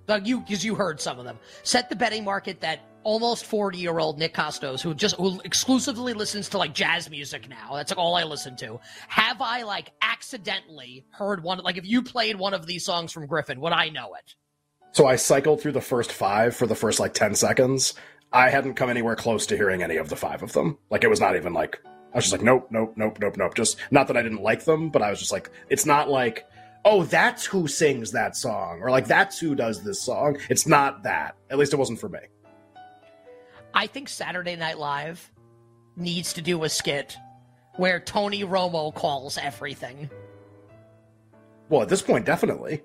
Like 0.07 0.27
you, 0.27 0.41
because 0.41 0.63
you 0.63 0.75
heard 0.75 1.01
some 1.01 1.17
of 1.17 1.25
them. 1.25 1.39
Set 1.63 1.89
the 1.89 1.95
betting 1.95 2.23
market 2.23 2.61
that 2.61 2.81
almost 3.03 3.45
forty-year-old 3.45 4.19
Nick 4.19 4.35
Kostos, 4.35 4.81
who 4.81 4.93
just 4.93 5.15
who 5.15 5.41
exclusively 5.43 6.13
listens 6.13 6.49
to 6.49 6.59
like 6.59 6.75
jazz 6.75 7.09
music 7.09 7.49
now. 7.49 7.73
That's 7.73 7.91
like 7.91 7.97
all 7.97 8.15
I 8.15 8.23
listen 8.23 8.55
to. 8.57 8.79
Have 9.07 9.41
I 9.41 9.63
like 9.63 9.91
accidentally 10.03 11.05
heard 11.09 11.41
one? 11.41 11.57
Like 11.59 11.77
if 11.77 11.85
you 11.85 12.03
played 12.03 12.35
one 12.35 12.53
of 12.53 12.67
these 12.67 12.85
songs 12.85 13.11
from 13.11 13.27
Gryffin, 13.27 13.57
would 13.57 13.73
I 13.73 13.89
know 13.89 14.13
it? 14.13 14.35
So 14.95 15.05
I 15.05 15.17
cycled 15.17 15.59
through 15.59 15.73
the 15.73 15.81
first 15.81 16.13
five 16.13 16.55
for 16.55 16.65
the 16.67 16.73
first 16.73 17.01
like 17.01 17.13
ten 17.13 17.35
seconds. 17.35 17.95
I 18.31 18.49
hadn't 18.49 18.75
come 18.75 18.89
anywhere 18.89 19.17
close 19.17 19.45
to 19.47 19.57
hearing 19.57 19.83
any 19.83 19.97
of 19.97 20.07
the 20.07 20.15
five 20.15 20.41
of 20.41 20.53
them. 20.53 20.77
Like 20.89 21.03
it 21.03 21.09
was 21.09 21.19
not 21.19 21.35
even 21.35 21.51
like 21.53 21.81
I 21.83 22.17
was 22.17 22.23
just 22.23 22.31
like, 22.31 22.41
nope, 22.41 22.67
nope, 22.71 22.93
nope, 22.95 23.17
nope, 23.19 23.35
nope. 23.35 23.55
Just 23.55 23.75
not 23.91 24.07
that 24.07 24.15
I 24.15 24.21
didn't 24.21 24.41
like 24.41 24.63
them, 24.63 24.89
but 24.89 25.01
I 25.01 25.09
was 25.09 25.19
just 25.19 25.33
like, 25.33 25.51
it's 25.69 25.85
not 25.85 26.09
like, 26.09 26.47
oh, 26.85 27.03
that's 27.03 27.45
who 27.45 27.67
sings 27.67 28.11
that 28.13 28.37
song, 28.37 28.79
or 28.81 28.89
like 28.89 29.05
that's 29.05 29.37
who 29.37 29.53
does 29.53 29.83
this 29.83 30.01
song. 30.01 30.37
It's 30.49 30.65
not 30.65 31.03
that. 31.03 31.35
At 31.49 31.57
least 31.57 31.73
it 31.73 31.77
wasn't 31.77 31.99
for 31.99 32.07
me. 32.07 32.19
I 33.73 33.87
think 33.87 34.07
Saturday 34.07 34.55
Night 34.55 34.79
Live 34.79 35.29
needs 35.97 36.31
to 36.33 36.41
do 36.41 36.63
a 36.63 36.69
skit 36.69 37.17
where 37.75 37.99
Tony 37.99 38.45
Romo 38.45 38.95
calls 38.95 39.37
everything. 39.37 40.09
Well, 41.67 41.81
at 41.81 41.89
this 41.89 42.01
point, 42.01 42.25
definitely, 42.25 42.83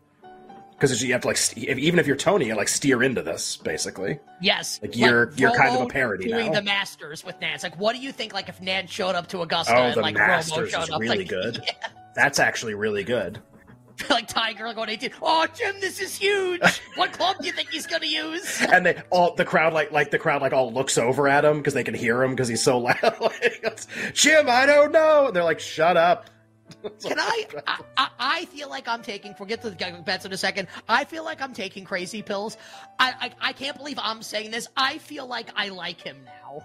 because 0.80 1.02
you 1.02 1.12
have 1.12 1.20
to 1.22 1.28
like, 1.28 1.36
st- 1.36 1.78
even 1.78 1.98
if 2.00 2.06
you're 2.06 2.16
Tony, 2.16 2.46
you 2.46 2.54
like 2.56 2.68
steer 2.68 3.02
into 3.02 3.20
this 3.22 3.56
basically. 3.58 4.18
Yes, 4.40 4.80
Like, 4.82 4.96
you're- 4.96 5.30
you're 5.36 5.54
kind 5.56 5.76
of 5.76 5.82
a 5.82 5.86
parody 5.86 6.28
doing 6.28 6.46
now. 6.46 6.52
the 6.60 6.62
Masters 6.62 7.22
with 7.24 7.38
Nantz. 7.40 7.62
Like, 7.62 7.78
what 7.78 7.94
do 7.94 8.00
you 8.00 8.10
think? 8.12 8.32
Like, 8.32 8.48
if 8.48 8.60
Nantz 8.60 8.88
showed 8.88 9.14
up 9.14 9.26
to 9.28 9.42
Augusta 9.42 9.74
Oh, 9.76 9.82
and 9.82 9.94
the 9.96 10.00
like 10.00 10.14
Masters 10.14 10.68
Romo 10.68 10.70
showed 10.70 10.82
is 10.84 10.90
up, 10.90 11.00
really 11.00 11.18
like, 11.18 11.28
good. 11.28 11.62
yeah. 11.66 11.88
That's 12.14 12.38
actually 12.38 12.74
really 12.74 13.04
good. 13.04 13.38
like 14.08 14.26
Tiger 14.28 14.72
going 14.72 14.88
18. 14.88 15.10
Oh, 15.20 15.46
Jim, 15.54 15.76
this 15.80 16.00
is 16.00 16.16
huge. 16.16 16.62
what 16.94 17.12
club 17.12 17.36
do 17.40 17.46
you 17.46 17.52
think 17.52 17.68
he's 17.68 17.86
gonna 17.86 18.06
use? 18.06 18.60
and 18.62 18.86
they 18.86 19.02
all 19.10 19.34
the 19.34 19.44
crowd 19.44 19.74
like 19.74 19.92
like 19.92 20.10
the 20.10 20.18
crowd 20.18 20.40
like 20.40 20.54
all 20.54 20.72
looks 20.72 20.96
over 20.96 21.28
at 21.28 21.44
him 21.44 21.58
because 21.58 21.74
they 21.74 21.84
can 21.84 21.92
hear 21.94 22.22
him 22.22 22.30
because 22.30 22.48
he's 22.48 22.62
so 22.62 22.78
loud. 22.78 22.96
Jim, 24.14 24.46
I 24.48 24.64
don't 24.64 24.90
know. 24.92 25.26
And 25.26 25.36
they're 25.36 25.44
like, 25.44 25.60
shut 25.60 25.96
up. 25.98 26.30
Can 27.02 27.18
I, 27.18 27.46
I? 27.66 27.78
I 27.96 28.08
I 28.18 28.44
feel 28.46 28.68
like 28.68 28.88
I'm 28.88 29.02
taking. 29.02 29.34
Forget 29.34 29.62
the 29.62 29.70
bets 30.04 30.24
in 30.24 30.32
a 30.32 30.36
second. 30.36 30.68
I 30.88 31.04
feel 31.04 31.24
like 31.24 31.40
I'm 31.40 31.52
taking 31.52 31.84
crazy 31.84 32.22
pills. 32.22 32.56
I, 32.98 33.14
I 33.40 33.48
I 33.50 33.52
can't 33.52 33.76
believe 33.76 33.98
I'm 34.00 34.22
saying 34.22 34.50
this. 34.50 34.68
I 34.76 34.98
feel 34.98 35.26
like 35.26 35.48
I 35.56 35.68
like 35.68 36.00
him 36.00 36.16
now. 36.24 36.64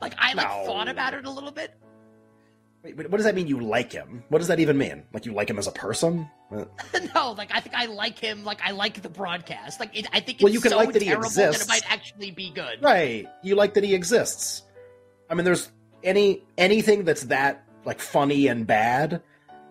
Like 0.00 0.14
I 0.18 0.34
like 0.34 0.48
No. 0.48 0.64
thought 0.66 0.88
about 0.88 1.14
it 1.14 1.24
a 1.24 1.30
little 1.30 1.52
bit. 1.52 1.74
Wait, 2.82 2.96
what 2.96 3.12
does 3.12 3.24
that 3.24 3.34
mean? 3.34 3.46
You 3.46 3.60
like 3.60 3.90
him? 3.92 4.22
What 4.28 4.40
does 4.40 4.48
that 4.48 4.60
even 4.60 4.76
mean? 4.76 5.04
Like 5.14 5.24
you 5.24 5.32
like 5.32 5.48
him 5.48 5.58
as 5.58 5.66
a 5.66 5.72
person? 5.72 6.28
Uh, 6.54 6.64
no, 7.14 7.32
like 7.32 7.50
I 7.54 7.60
think 7.60 7.74
I 7.74 7.86
like 7.86 8.18
him. 8.18 8.44
Like 8.44 8.60
I 8.62 8.72
like 8.72 9.00
the 9.00 9.08
broadcast. 9.08 9.80
Like 9.80 9.96
it, 9.98 10.06
I 10.12 10.20
think 10.20 10.38
it's 10.38 10.42
Well, 10.42 10.52
you 10.52 10.60
can 10.60 10.70
so 10.72 10.76
like 10.76 10.92
that 10.92 11.00
he 11.00 11.08
terrible 11.08 11.30
that 11.30 11.40
it 11.42 11.48
exists. 11.48 11.68
might 11.68 11.90
actually 11.90 12.30
be 12.30 12.50
good. 12.50 12.82
Right. 12.82 13.26
You 13.42 13.54
like 13.54 13.72
that 13.74 13.84
he 13.84 13.94
exists. 13.94 14.62
I 15.30 15.34
mean, 15.34 15.46
there's 15.46 15.70
any 16.02 16.42
anything 16.58 17.04
that's 17.04 17.22
that 17.24 17.64
like 17.86 18.00
funny 18.00 18.48
and 18.48 18.66
bad 18.66 19.22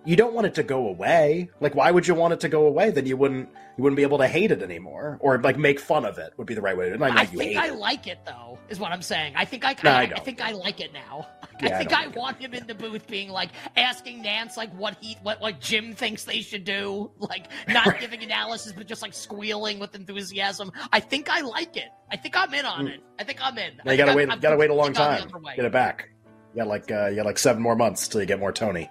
you 0.05 0.15
don't 0.15 0.33
want 0.33 0.47
it 0.47 0.55
to 0.55 0.63
go 0.63 0.87
away. 0.87 1.49
Like, 1.59 1.75
why 1.75 1.91
would 1.91 2.07
you 2.07 2.15
want 2.15 2.33
it 2.33 2.39
to 2.41 2.49
go 2.49 2.65
away? 2.65 2.91
Then 2.91 3.05
you 3.05 3.17
wouldn't 3.17 3.49
you 3.77 3.83
wouldn't 3.83 3.97
be 3.97 4.03
able 4.03 4.19
to 4.19 4.27
hate 4.27 4.51
it 4.51 4.61
anymore, 4.61 5.17
or 5.21 5.39
like 5.41 5.57
make 5.57 5.79
fun 5.79 6.05
of 6.05 6.17
it 6.17 6.33
would 6.37 6.45
be 6.45 6.53
the 6.53 6.61
right 6.61 6.77
way 6.77 6.89
to. 6.89 7.03
I 7.03 7.25
think 7.25 7.57
I 7.57 7.67
it. 7.69 7.75
like 7.75 8.05
it 8.07 8.19
though, 8.25 8.59
is 8.69 8.79
what 8.79 8.91
I'm 8.91 9.01
saying. 9.01 9.33
I 9.35 9.45
think 9.45 9.65
I, 9.65 9.75
No, 9.83 9.91
I 9.91 10.01
I, 10.01 10.11
I 10.15 10.19
think 10.19 10.41
I 10.41 10.51
like 10.51 10.79
it 10.79 10.93
now. 10.93 11.27
Yeah, 11.61 11.75
I 11.75 11.79
think 11.79 11.93
I, 11.93 12.05
like 12.05 12.15
it. 12.15 12.19
want 12.19 12.37
him 12.39 12.53
in 12.53 12.67
the 12.67 12.75
booth 12.75 13.07
being 13.07 13.29
like 13.29 13.49
asking 13.77 14.23
Nantz 14.23 14.57
like 14.57 14.71
what 14.75 14.97
he 15.01 15.17
what 15.23 15.41
what 15.41 15.59
Jim 15.59 15.93
thinks 15.93 16.23
they 16.25 16.41
should 16.41 16.65
do, 16.65 17.11
like 17.19 17.47
not 17.67 17.99
giving 17.99 18.21
analysis 18.23 18.73
but 18.73 18.85
just 18.87 19.01
like 19.01 19.13
squealing 19.13 19.79
with 19.79 19.95
enthusiasm. 19.95 20.71
I 20.91 20.99
think 20.99 21.29
I 21.29 21.41
like 21.41 21.77
it. 21.77 21.89
I 22.11 22.17
think 22.17 22.35
I'm 22.37 22.53
in 22.53 22.65
on 22.65 22.87
it. 22.87 23.01
I 23.19 23.23
think 23.23 23.39
I'm 23.41 23.57
in. 23.57 23.73
Now 23.85 23.91
you 23.91 23.97
gotta 23.97 24.11
I'm- 24.11 24.17
wait. 24.17 24.29
I'm 24.29 24.39
gotta 24.39 24.57
wait 24.57 24.69
a 24.69 24.73
long 24.73 24.93
time. 24.93 25.21
the 25.21 25.35
other 25.35 25.39
way. 25.43 25.55
Get 25.55 25.65
it 25.65 25.71
back. 25.71 26.09
Got 26.55 26.67
like 26.67 26.91
uh, 26.91 27.07
you 27.07 27.15
got 27.15 27.25
like 27.25 27.39
seven 27.39 27.63
more 27.63 27.75
months 27.75 28.07
till 28.07 28.21
you 28.21 28.27
get 28.27 28.39
more 28.39 28.51
Tony. 28.51 28.89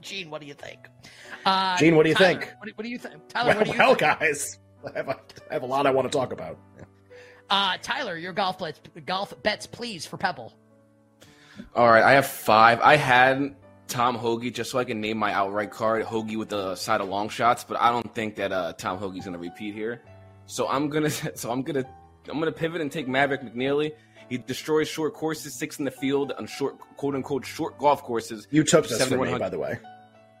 Gene, 0.00 0.30
what 0.30 0.40
do 0.40 0.46
you 0.46 0.54
think? 0.54 0.78
Uh, 1.44 1.76
Gene, 1.78 1.96
what 1.96 2.02
do 2.04 2.08
you 2.10 2.14
Tyler, 2.14 2.40
think? 2.40 2.54
What 2.58 2.66
do, 2.66 2.72
what 2.76 2.82
do 2.84 2.88
you 2.90 2.98
think? 2.98 3.28
Tyler, 3.28 3.48
Well, 3.48 3.56
what 3.58 3.64
do 3.66 3.72
you 3.72 3.78
well, 3.78 3.94
think? 3.94 4.20
guys, 4.20 4.58
I 4.86 4.96
have, 4.96 5.08
a, 5.08 5.16
I 5.50 5.54
have 5.54 5.62
a 5.62 5.66
lot 5.66 5.86
I 5.86 5.90
want 5.90 6.10
to 6.10 6.16
talk 6.16 6.32
about. 6.32 6.58
Uh, 7.48 7.76
Tyler, 7.80 8.16
your 8.16 8.32
golf 8.32 8.58
bets, 8.58 8.80
golf 9.04 9.32
bets, 9.42 9.66
please, 9.66 10.04
for 10.06 10.16
Pebble. 10.16 10.52
All 11.74 11.88
right, 11.88 12.02
I 12.02 12.12
have 12.12 12.26
five. 12.26 12.80
I 12.80 12.96
had 12.96 13.54
Tom 13.88 14.16
Hoge 14.16 14.52
just 14.52 14.70
so 14.70 14.78
I 14.78 14.84
can 14.84 15.00
name 15.00 15.16
my 15.16 15.32
outright 15.32 15.70
card, 15.70 16.04
Hoagie 16.04 16.36
with 16.36 16.48
the 16.48 16.74
side 16.74 17.00
of 17.00 17.08
long 17.08 17.28
shots, 17.28 17.64
but 17.64 17.80
I 17.80 17.90
don't 17.90 18.12
think 18.14 18.34
that 18.36 18.52
uh, 18.52 18.72
Tom 18.72 18.98
Hoge's 18.98 19.24
gonna 19.24 19.38
repeat 19.38 19.74
here. 19.74 20.02
So 20.46 20.68
I'm 20.68 20.88
gonna 20.88 21.10
so 21.34 21.50
I'm 21.50 21.62
gonna 21.62 21.84
I'm 22.28 22.38
gonna 22.38 22.52
pivot 22.52 22.80
and 22.80 22.90
take 22.90 23.06
Maverick 23.08 23.42
McNealy. 23.42 23.92
He 24.28 24.38
destroys 24.38 24.88
short 24.88 25.14
courses, 25.14 25.54
six 25.54 25.78
in 25.78 25.84
the 25.84 25.90
field 25.90 26.32
on 26.38 26.46
short 26.46 26.78
quote 26.96 27.14
unquote 27.14 27.44
short 27.46 27.78
golf 27.78 28.02
courses. 28.02 28.46
You 28.50 28.64
took 28.64 28.88
this 28.88 29.06
from 29.06 29.20
me, 29.20 29.38
by 29.38 29.48
the 29.48 29.58
way. 29.58 29.78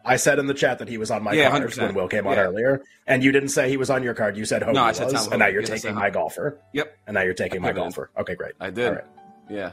I 0.04 0.16
said 0.16 0.38
in 0.38 0.46
the 0.46 0.54
chat 0.54 0.78
that 0.78 0.88
he 0.88 0.98
was 0.98 1.10
on 1.10 1.22
my 1.24 1.32
Yeah, 1.32 1.50
cards 1.50 1.76
100%. 1.76 1.86
when 1.86 1.94
Will 1.94 2.08
came 2.08 2.26
on 2.28 2.34
Yeah. 2.36 2.44
earlier, 2.44 2.82
and 3.08 3.24
you 3.24 3.32
didn't 3.32 3.48
say 3.48 3.68
he 3.68 3.76
was 3.76 3.90
on 3.90 4.04
your 4.04 4.14
card. 4.14 4.36
You 4.36 4.44
said 4.44 4.62
Hoge 4.62 4.74
No, 4.74 4.82
I 4.84 4.92
said 4.92 5.04
was, 5.06 5.24
Tom 5.24 5.32
and 5.32 5.40
now 5.40 5.48
you're 5.48 5.62
Yes, 5.62 5.82
taking 5.82 5.96
my 5.96 6.10
golfer. 6.10 6.60
Yep, 6.72 6.96
And 7.08 7.14
now 7.14 7.22
you're 7.22 7.34
taking 7.34 7.60
my 7.60 7.72
golfer. 7.72 8.10
Okay, 8.16 8.36
great. 8.36 8.52
I 8.60 8.70
did. 8.70 8.86
All 8.86 8.94
right. 8.94 9.04
Yeah, 9.50 9.72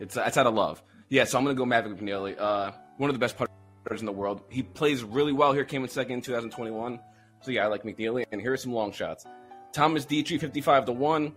it's 0.00 0.16
it's 0.16 0.36
out 0.36 0.46
of 0.46 0.54
love. 0.54 0.82
Yeah, 1.10 1.24
so 1.24 1.38
I'm 1.38 1.44
gonna 1.44 1.54
go 1.54 1.64
Maverick 1.64 1.98
McNealy. 1.98 2.36
Uh, 2.38 2.72
one 2.96 3.08
of 3.08 3.14
the 3.14 3.20
best 3.20 3.36
putters 3.36 4.00
in 4.00 4.06
the 4.06 4.12
world. 4.12 4.42
He 4.48 4.62
plays 4.62 5.04
really 5.04 5.32
well 5.32 5.52
here. 5.52 5.64
Came 5.64 5.82
in 5.84 5.88
second 5.88 6.12
in 6.14 6.20
2021. 6.22 6.98
So 7.40 7.52
yeah, 7.52 7.64
I 7.64 7.68
like 7.68 7.84
McNealy. 7.84 8.24
And 8.32 8.40
here 8.40 8.52
are 8.52 8.56
some 8.56 8.72
long 8.72 8.90
shots. 8.92 9.24
Thomas 9.72 10.04
Dietrich, 10.04 10.40
55 10.40 10.86
to 10.86 10.92
one. 10.92 11.34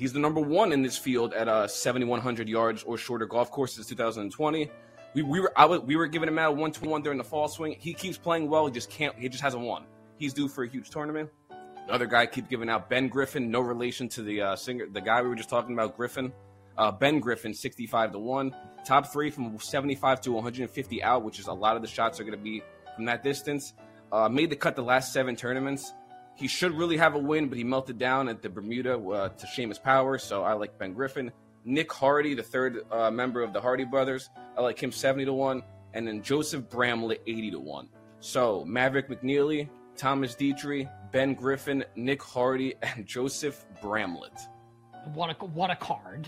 He's 0.00 0.14
the 0.14 0.18
number 0.18 0.40
one 0.40 0.72
in 0.72 0.80
this 0.80 0.96
field 0.96 1.34
at 1.34 1.46
uh 1.46 1.68
7,100 1.68 2.48
yards 2.48 2.82
or 2.84 2.96
shorter 2.96 3.26
golf 3.26 3.50
courses 3.50 3.86
2020. 3.86 4.70
We, 5.12 5.22
we 5.22 5.40
were 5.40 5.52
I 5.54 5.66
was, 5.66 5.80
we 5.80 5.94
were 5.94 6.06
giving 6.06 6.26
him 6.26 6.38
out 6.38 6.56
one 6.56 6.72
to 6.72 6.88
one 6.88 7.02
during 7.02 7.18
the 7.18 7.24
fall 7.24 7.48
swing. 7.48 7.76
He 7.78 7.92
keeps 7.92 8.16
playing 8.16 8.48
well. 8.48 8.64
He 8.64 8.72
just 8.72 8.88
can't. 8.88 9.14
He 9.18 9.28
just 9.28 9.42
hasn't 9.42 9.62
won. 9.62 9.84
He's 10.16 10.32
due 10.32 10.48
for 10.48 10.64
a 10.64 10.68
huge 10.68 10.88
tournament. 10.88 11.28
The 11.50 11.92
other 11.92 12.06
guy 12.06 12.24
keep 12.24 12.48
giving 12.48 12.70
out 12.70 12.88
Ben 12.88 13.08
Griffin, 13.08 13.50
no 13.50 13.60
relation 13.60 14.08
to 14.10 14.22
the 14.22 14.40
uh, 14.40 14.56
singer, 14.56 14.86
the 14.90 15.02
guy 15.02 15.20
we 15.20 15.28
were 15.28 15.34
just 15.34 15.50
talking 15.50 15.74
about, 15.74 15.98
Gryffin. 15.98 16.32
Uh, 16.78 16.90
ben 16.90 17.20
Griffin, 17.20 17.52
65 17.52 18.12
to 18.12 18.18
1. 18.18 18.56
Top 18.86 19.12
three 19.12 19.28
from 19.28 19.58
75 19.58 20.22
to 20.22 20.32
150 20.32 21.02
out, 21.02 21.24
which 21.24 21.38
is 21.38 21.48
a 21.48 21.52
lot 21.52 21.76
of 21.76 21.82
the 21.82 21.88
shots 21.88 22.18
are 22.18 22.24
going 22.24 22.38
to 22.38 22.42
be 22.42 22.62
from 22.96 23.04
that 23.04 23.22
distance. 23.22 23.74
Uh, 24.10 24.30
made 24.30 24.48
the 24.48 24.56
cut 24.56 24.76
the 24.76 24.82
last 24.82 25.12
seven 25.12 25.36
tournaments. 25.36 25.92
He 26.40 26.48
should 26.48 26.72
really 26.72 26.96
have 26.96 27.14
a 27.14 27.18
win, 27.18 27.48
but 27.50 27.58
he 27.58 27.64
melted 27.64 27.98
down 27.98 28.26
at 28.26 28.40
the 28.40 28.48
Bermuda 28.48 28.94
uh, 28.98 29.28
to 29.28 29.46
Seamus 29.46 29.80
Power, 29.80 30.16
so 30.16 30.42
I 30.42 30.54
like 30.54 30.78
Ben 30.78 30.94
Griffin. 30.94 31.30
Nick 31.66 31.92
Hardy, 31.92 32.32
the 32.32 32.42
third 32.42 32.78
uh, 32.90 33.10
member 33.10 33.42
of 33.42 33.52
the 33.52 33.60
Hardy 33.60 33.84
brothers, 33.84 34.30
I 34.56 34.62
like 34.62 34.82
him 34.82 34.90
70 34.90 35.26
to 35.26 35.34
1. 35.34 35.62
And 35.92 36.08
then 36.08 36.22
Joseph 36.22 36.70
Bramlett, 36.70 37.20
80 37.26 37.50
to 37.50 37.60
1. 37.60 37.88
So 38.20 38.64
Maverick 38.64 39.10
McNealy, 39.10 39.68
Thomas 39.96 40.34
Detry, 40.34 40.90
Ben 41.12 41.34
Griffin, 41.34 41.84
Nick 41.94 42.22
Hardy, 42.22 42.74
and 42.82 43.04
Joseph 43.04 43.66
Bramlett. 43.82 44.40
What 45.12 45.28
a 45.30 45.44
what 45.44 45.70
a 45.70 45.76
card 45.76 46.26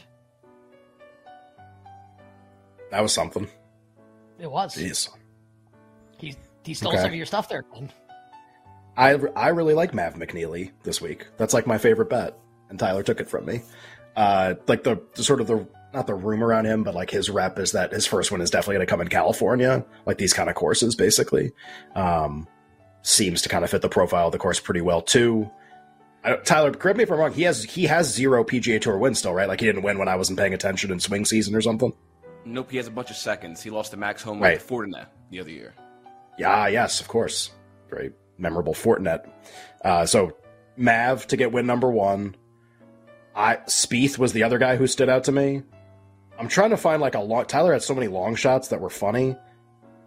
That 2.90 3.02
was 3.02 3.12
something. 3.14 3.48
it 4.38 4.50
was. 4.50 4.74
Jeez. 4.76 5.08
He 6.18 6.34
he 6.64 6.74
stole 6.74 6.92
Okay. 6.92 7.00
some 7.02 7.10
of 7.10 7.14
your 7.14 7.24
stuff 7.26 7.48
there. 7.48 7.62
Glenn. 7.62 7.90
I, 8.96 9.12
I 9.34 9.48
really 9.48 9.74
like 9.74 9.94
Mav 9.94 10.14
McNealy 10.14 10.70
this 10.82 11.00
week. 11.00 11.26
That's 11.38 11.54
like 11.54 11.66
my 11.66 11.78
favorite 11.78 12.10
bet, 12.10 12.38
and 12.68 12.78
Tyler 12.78 13.02
took 13.02 13.20
it 13.20 13.28
from 13.28 13.46
me. 13.46 13.62
Uh, 14.16 14.54
like 14.68 14.82
the, 14.84 15.00
the 15.14 15.24
sort 15.24 15.40
of 15.40 15.46
the 15.46 15.66
not 15.94 16.06
the 16.06 16.14
rumor 16.14 16.52
on 16.54 16.64
him, 16.64 16.84
but 16.84 16.94
like 16.94 17.10
his 17.10 17.28
rep 17.30 17.58
is 17.58 17.72
that 17.72 17.92
his 17.92 18.06
first 18.06 18.30
one 18.30 18.40
is 18.40 18.50
definitely 18.50 18.76
going 18.76 18.86
to 18.86 18.90
come 18.90 19.00
in 19.00 19.08
California, 19.08 19.84
like 20.06 20.18
these 20.18 20.32
kind 20.32 20.48
of 20.48 20.54
courses, 20.56 20.94
basically. 20.96 21.52
Um, 21.94 22.46
seems 23.02 23.42
to 23.42 23.48
kind 23.48 23.64
of 23.64 23.70
fit 23.70 23.82
the 23.82 23.88
profile 23.88 24.26
of 24.26 24.32
the 24.32 24.38
course 24.38 24.60
pretty 24.60 24.80
well 24.80 25.02
too. 25.02 25.50
I, 26.24 26.36
Tyler, 26.36 26.70
correct 26.72 26.96
me 26.98 27.02
if 27.04 27.10
I'm 27.10 27.18
wrong. 27.18 27.32
He 27.32 27.42
has 27.42 27.64
he 27.64 27.84
has 27.84 28.12
zero 28.12 28.44
PGA 28.44 28.80
Tour 28.80 28.96
wins 28.98 29.18
still, 29.18 29.34
right? 29.34 29.48
Like 29.48 29.60
he 29.60 29.66
didn't 29.66 29.82
win 29.82 29.98
when 29.98 30.08
I 30.08 30.16
wasn't 30.16 30.38
paying 30.38 30.54
attention 30.54 30.90
in 30.92 31.00
swing 31.00 31.24
season 31.24 31.54
or 31.54 31.60
something. 31.60 31.92
Nope, 32.44 32.70
he 32.70 32.76
has 32.76 32.86
a 32.88 32.90
bunch 32.90 33.10
of 33.10 33.16
seconds. 33.16 33.62
He 33.62 33.70
lost 33.70 33.90
to 33.92 33.96
Max 33.96 34.22
Homa 34.22 34.40
Right. 34.42 34.58
at 34.58 34.66
Fortinet 34.66 35.06
the 35.30 35.40
other 35.40 35.50
year. 35.50 35.74
Yeah, 36.38 36.66
yes, 36.68 37.00
of 37.00 37.08
course. 37.08 37.50
Very 37.90 38.12
memorable 38.42 38.74
Fortinet. 38.74 39.26
Uh, 39.82 40.04
so 40.04 40.36
Mav 40.76 41.26
to 41.28 41.36
get 41.36 41.52
win 41.52 41.66
number 41.66 41.90
one. 41.90 42.36
I 43.34 43.56
Spieth 43.66 44.18
was 44.18 44.32
the 44.32 44.42
other 44.42 44.58
guy 44.58 44.76
who 44.76 44.86
stood 44.86 45.08
out 45.08 45.24
to 45.24 45.32
me. 45.32 45.62
I'm 46.38 46.48
trying 46.48 46.70
to 46.70 46.76
find 46.76 47.00
like 47.00 47.14
a 47.14 47.20
long. 47.20 47.46
Tyler 47.46 47.72
had 47.72 47.82
so 47.82 47.94
many 47.94 48.08
long 48.08 48.34
shots 48.34 48.68
that 48.68 48.80
were 48.80 48.90
funny. 48.90 49.36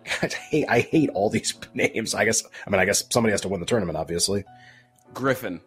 I 0.22 0.28
hate, 0.28 0.66
I 0.70 0.80
hate 0.82 1.10
all 1.14 1.30
these 1.30 1.54
names. 1.74 2.14
I 2.14 2.26
guess. 2.26 2.44
I 2.66 2.70
mean, 2.70 2.80
I 2.80 2.86
guess 2.86 3.04
somebody 3.10 3.32
has 3.32 3.42
to 3.42 3.50
win 3.50 3.60
the 3.60 3.66
tournament, 3.66 3.98
obviously. 3.98 4.44
Griffin. 5.14 5.62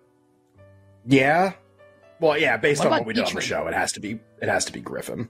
Yeah. 1.06 1.54
Well, 2.20 2.38
yeah. 2.38 2.56
Based 2.56 2.80
What 2.80 2.92
on 2.92 2.98
what 2.98 3.06
we 3.06 3.14
did 3.14 3.24
on 3.24 3.34
the 3.34 3.40
show, 3.40 3.66
it 3.66 3.74
has 3.74 3.92
to 3.92 4.00
be. 4.00 4.20
It 4.40 4.48
has 4.48 4.64
to 4.66 4.72
be 4.72 4.80
Griffin. 4.80 5.28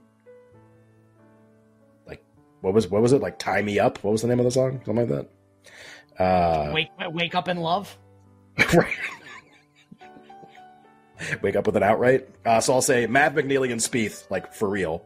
Like, 2.05 2.23
what 2.61 2.73
was 2.73 2.87
what 2.87 3.01
was 3.01 3.13
it 3.13 3.21
like? 3.21 3.39
Tie 3.39 3.61
me 3.61 3.79
up. 3.79 4.03
What 4.03 4.11
was 4.11 4.21
the 4.21 4.27
name 4.27 4.39
of 4.39 4.45
the 4.45 4.51
song? 4.51 4.81
Something 4.85 5.07
like 5.07 5.09
that. 5.09 5.29
Uh, 6.19 6.71
Wake 6.73 6.89
wake 7.11 7.35
up 7.35 7.47
in 7.47 7.57
love. 7.57 7.97
right. 8.73 8.93
Wake 11.41 11.55
up 11.55 11.65
with 11.65 11.75
an 11.75 11.83
outright. 11.83 12.29
Uh, 12.45 12.61
so 12.61 12.73
I'll 12.73 12.81
say 12.81 13.05
Mav 13.05 13.33
McNealy 13.33 13.71
and 13.71 13.81
Spieth, 13.81 14.29
like 14.31 14.53
for 14.53 14.69
real, 14.69 15.05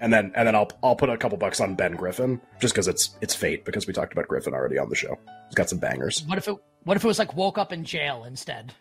and 0.00 0.12
then 0.12 0.32
and 0.34 0.48
then 0.48 0.54
I'll 0.54 0.70
I'll 0.82 0.96
put 0.96 1.10
a 1.10 1.16
couple 1.16 1.36
bucks 1.36 1.60
on 1.60 1.74
Ben 1.74 1.94
Griffin 1.94 2.40
just 2.58 2.74
because 2.74 2.88
it's 2.88 3.16
it's 3.20 3.34
fate 3.34 3.64
because 3.64 3.86
we 3.86 3.92
talked 3.92 4.12
about 4.12 4.28
Griffin 4.28 4.54
already 4.54 4.78
on 4.78 4.88
the 4.88 4.96
show. 4.96 5.18
He's 5.48 5.54
got 5.54 5.68
some 5.68 5.78
bangers. 5.78 6.24
What 6.26 6.38
if 6.38 6.48
it 6.48 6.56
what 6.84 6.96
if 6.96 7.04
it 7.04 7.06
was 7.06 7.18
like 7.18 7.36
woke 7.36 7.58
up 7.58 7.72
in 7.72 7.84
jail 7.84 8.24
instead? 8.24 8.72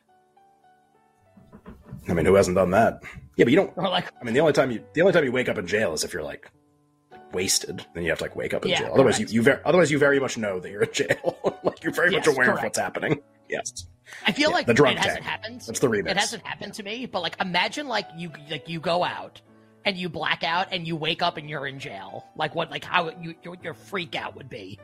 I 2.08 2.14
mean, 2.14 2.26
who 2.26 2.36
hasn't 2.36 2.56
done 2.56 2.72
that? 2.72 3.02
Yeah, 3.36 3.46
but 3.46 3.52
you 3.52 3.58
don't. 3.58 3.74
Or 3.76 3.90
like 3.90 4.12
I 4.20 4.24
mean, 4.24 4.34
the 4.34 4.40
only 4.40 4.54
time 4.54 4.72
you 4.72 4.84
the 4.94 5.02
only 5.02 5.14
time 5.14 5.26
you 5.26 5.32
wake 5.32 5.50
up 5.50 5.58
in 5.58 5.68
jail 5.68 5.94
is 5.94 6.06
if 6.06 6.14
you're 6.14 6.24
like 6.24 6.50
wasted. 7.34 7.86
Then 7.94 8.04
you 8.04 8.10
have 8.10 8.20
to 8.20 8.24
like 8.26 8.36
wake 8.36 8.54
up 8.54 8.64
in 8.66 8.72
Yeah, 8.72 8.80
jail. 8.82 8.92
Otherwise, 8.94 9.20
you 9.20 9.26
correct. 9.26 9.34
you 9.34 9.42
ver- 9.44 9.62
othermuch 9.66 9.90
you 9.92 9.98
very 10.00 10.20
much 10.20 10.38
know 10.38 10.60
that 10.60 10.70
you're 10.70 10.84
in 10.84 10.94
jail. 10.94 11.60
like 11.64 11.84
you're 11.84 11.94
very 11.94 12.12
much 12.12 12.26
Yes, 12.28 12.36
aware 12.36 12.54
of 12.54 12.64
what's 12.64 12.78
happening. 12.80 13.22
Yes. 13.50 13.86
I 14.26 14.32
feel 14.32 14.50
Yeah, 14.50 14.56
like 14.56 14.66
the 14.68 14.74
drug 14.74 14.94
it 14.94 15.00
hasn't 15.00 15.24
happened. 15.24 15.62
That's 15.62 15.80
the 15.80 15.88
remix. 15.88 16.10
It 16.12 16.18
hasn't 16.18 16.46
happened 16.46 16.74
to 16.76 16.84
me, 16.84 17.06
but 17.06 17.22
like 17.22 17.40
imagine 17.42 17.88
like 17.88 18.08
you 18.16 18.32
like 18.50 18.68
you 18.68 18.80
go 18.80 19.04
out 19.04 19.42
and 19.86 19.98
you 19.98 20.10
black 20.10 20.44
out 20.44 20.68
and 20.72 20.86
you 20.86 20.96
wake 20.96 21.22
up 21.22 21.38
and 21.38 21.50
you're 21.50 21.66
in 21.68 21.80
jail. 21.80 22.26
Like 22.36 22.54
what 22.56 22.70
like 22.72 22.84
how 22.84 23.10
you 23.22 23.36
your, 23.44 23.56
your 23.64 23.74
freak 23.74 24.16
out 24.16 24.36
would 24.36 24.50
be. 24.50 24.80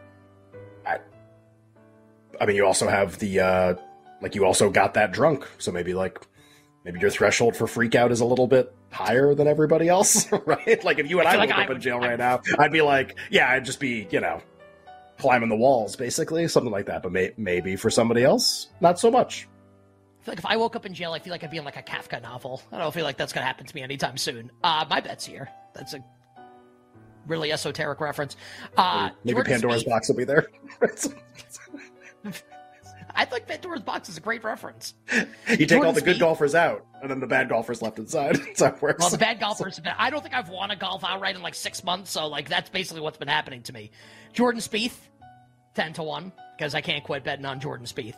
I, 0.86 0.99
I 2.39 2.45
mean, 2.45 2.55
you 2.55 2.65
also 2.65 2.88
have 2.88 3.19
the 3.19 3.39
uh 3.39 3.75
like 4.21 4.36
you 4.36 4.45
also 4.45 4.69
got 4.69 4.93
that 4.95 5.12
drunk, 5.12 5.47
so 5.57 5.71
maybe 5.71 5.93
like 5.93 6.19
maybe 6.86 6.99
your 6.99 7.10
threshold 7.10 7.55
for 7.55 7.67
freak 7.67 7.95
out 7.95 8.12
is 8.12 8.21
a 8.21 8.25
little 8.25 8.47
bit 8.47 8.73
higher 8.91 9.36
than 9.36 9.47
everybody 9.47 9.88
else, 9.88 10.32
right? 10.45 10.84
Like 10.84 11.00
if 11.00 11.10
you 11.10 11.19
and 11.19 11.28
I 11.28 11.32
I, 11.32 11.34
feel 11.34 11.41
woke 11.41 11.58
I 11.58 11.63
up 11.63 11.69
in 11.71 11.82
jail 11.82 12.00
right 12.00 12.17
now, 12.17 12.41
I'd 12.58 12.71
be 12.71 12.82
like, 12.82 13.17
yeah, 13.30 13.50
I'd 13.52 13.65
just 13.65 13.80
be, 13.80 14.08
you 14.12 14.19
know, 14.19 14.41
climbing 15.17 15.50
the 15.50 15.56
walls, 15.56 15.95
basically, 15.95 16.47
something 16.47 16.71
like 16.71 16.86
that. 16.88 17.04
But 17.04 17.12
may- 17.12 17.34
maybe 17.38 17.76
for 17.76 17.89
somebody 17.89 18.23
else, 18.23 18.67
not 18.82 19.00
so 19.00 19.12
much. 19.12 19.47
I 20.21 20.26
feel 20.26 20.32
like 20.34 20.39
if 20.39 20.45
I 20.45 20.58
woke 20.58 20.76
up 20.76 20.86
in 20.86 20.93
jail, 20.93 21.13
I 21.13 21.19
feel 21.19 21.32
like 21.32 21.43
I'd 21.43 21.52
be 21.52 21.58
in 21.58 21.65
like 21.65 21.78
a 21.78 21.82
Kafka 21.82 22.21
novel. 22.21 22.62
I 22.71 22.80
don't 22.80 22.93
feel 22.93 23.04
like 23.04 23.17
that's 23.17 23.34
gonna 23.34 23.45
happen 23.45 23.65
to 23.65 23.76
me 23.76 23.82
anytime 23.82 24.17
soon. 24.17 24.52
Uh 24.63 24.86
my 24.89 25.00
bet's 25.00 25.26
here. 25.26 25.50
That's 25.73 25.93
a 25.93 26.04
really 27.28 27.52
esoteric 27.52 28.02
reference. 28.02 28.36
Uh 28.76 29.10
maybe 29.23 29.36
Jordan 29.36 29.54
Pandora's 29.54 29.84
box 29.84 30.10
will 30.10 30.17
be 30.17 30.26
there. 30.26 30.47
I 33.17 33.25
think 33.25 33.47
Pandora's 33.47 33.82
box 33.82 34.10
is 34.10 34.17
a 34.17 34.21
great 34.21 34.43
reference. 34.43 34.93
you 35.12 35.25
take 35.47 35.69
Jordan 35.69 35.88
all 35.88 35.93
the 35.93 36.01
good 36.01 36.19
golfers 36.19 36.53
out, 36.53 36.86
and 37.01 37.10
then 37.10 37.19
the 37.19 37.27
bad 37.27 37.49
golfers 37.49 37.82
left 37.82 37.97
inside. 37.97 38.36
That's 38.45 38.62
how 38.62 38.67
it 38.67 38.82
works. 38.82 39.01
Well, 39.01 39.10
the 39.10 39.17
bad 39.17 39.39
golfers. 39.39 39.82
I 39.97 40.12
don't 40.12 40.21
think 40.21 40.36
I've 40.36 40.49
won 40.49 40.69
a 40.69 40.75
golf 40.75 41.03
outright 41.03 41.36
in 41.36 41.41
like 41.41 41.56
six 41.56 41.84
months, 41.84 42.12
so 42.12 42.27
like 42.27 42.47
that's 42.47 42.69
basically 42.69 43.01
what's 43.01 43.17
been 43.17 43.27
happening 43.27 43.63
to 43.63 43.73
me. 43.73 43.89
Jordan 44.34 44.62
Spieth, 44.62 44.95
ten 45.73 45.93
to 45.93 46.03
one. 46.03 46.32
because 46.58 46.75
I 46.75 46.82
can't 46.82 47.03
quit 47.03 47.23
betting 47.23 47.45
on 47.45 47.60
Jordan 47.60 47.86
Spieth. 47.88 48.15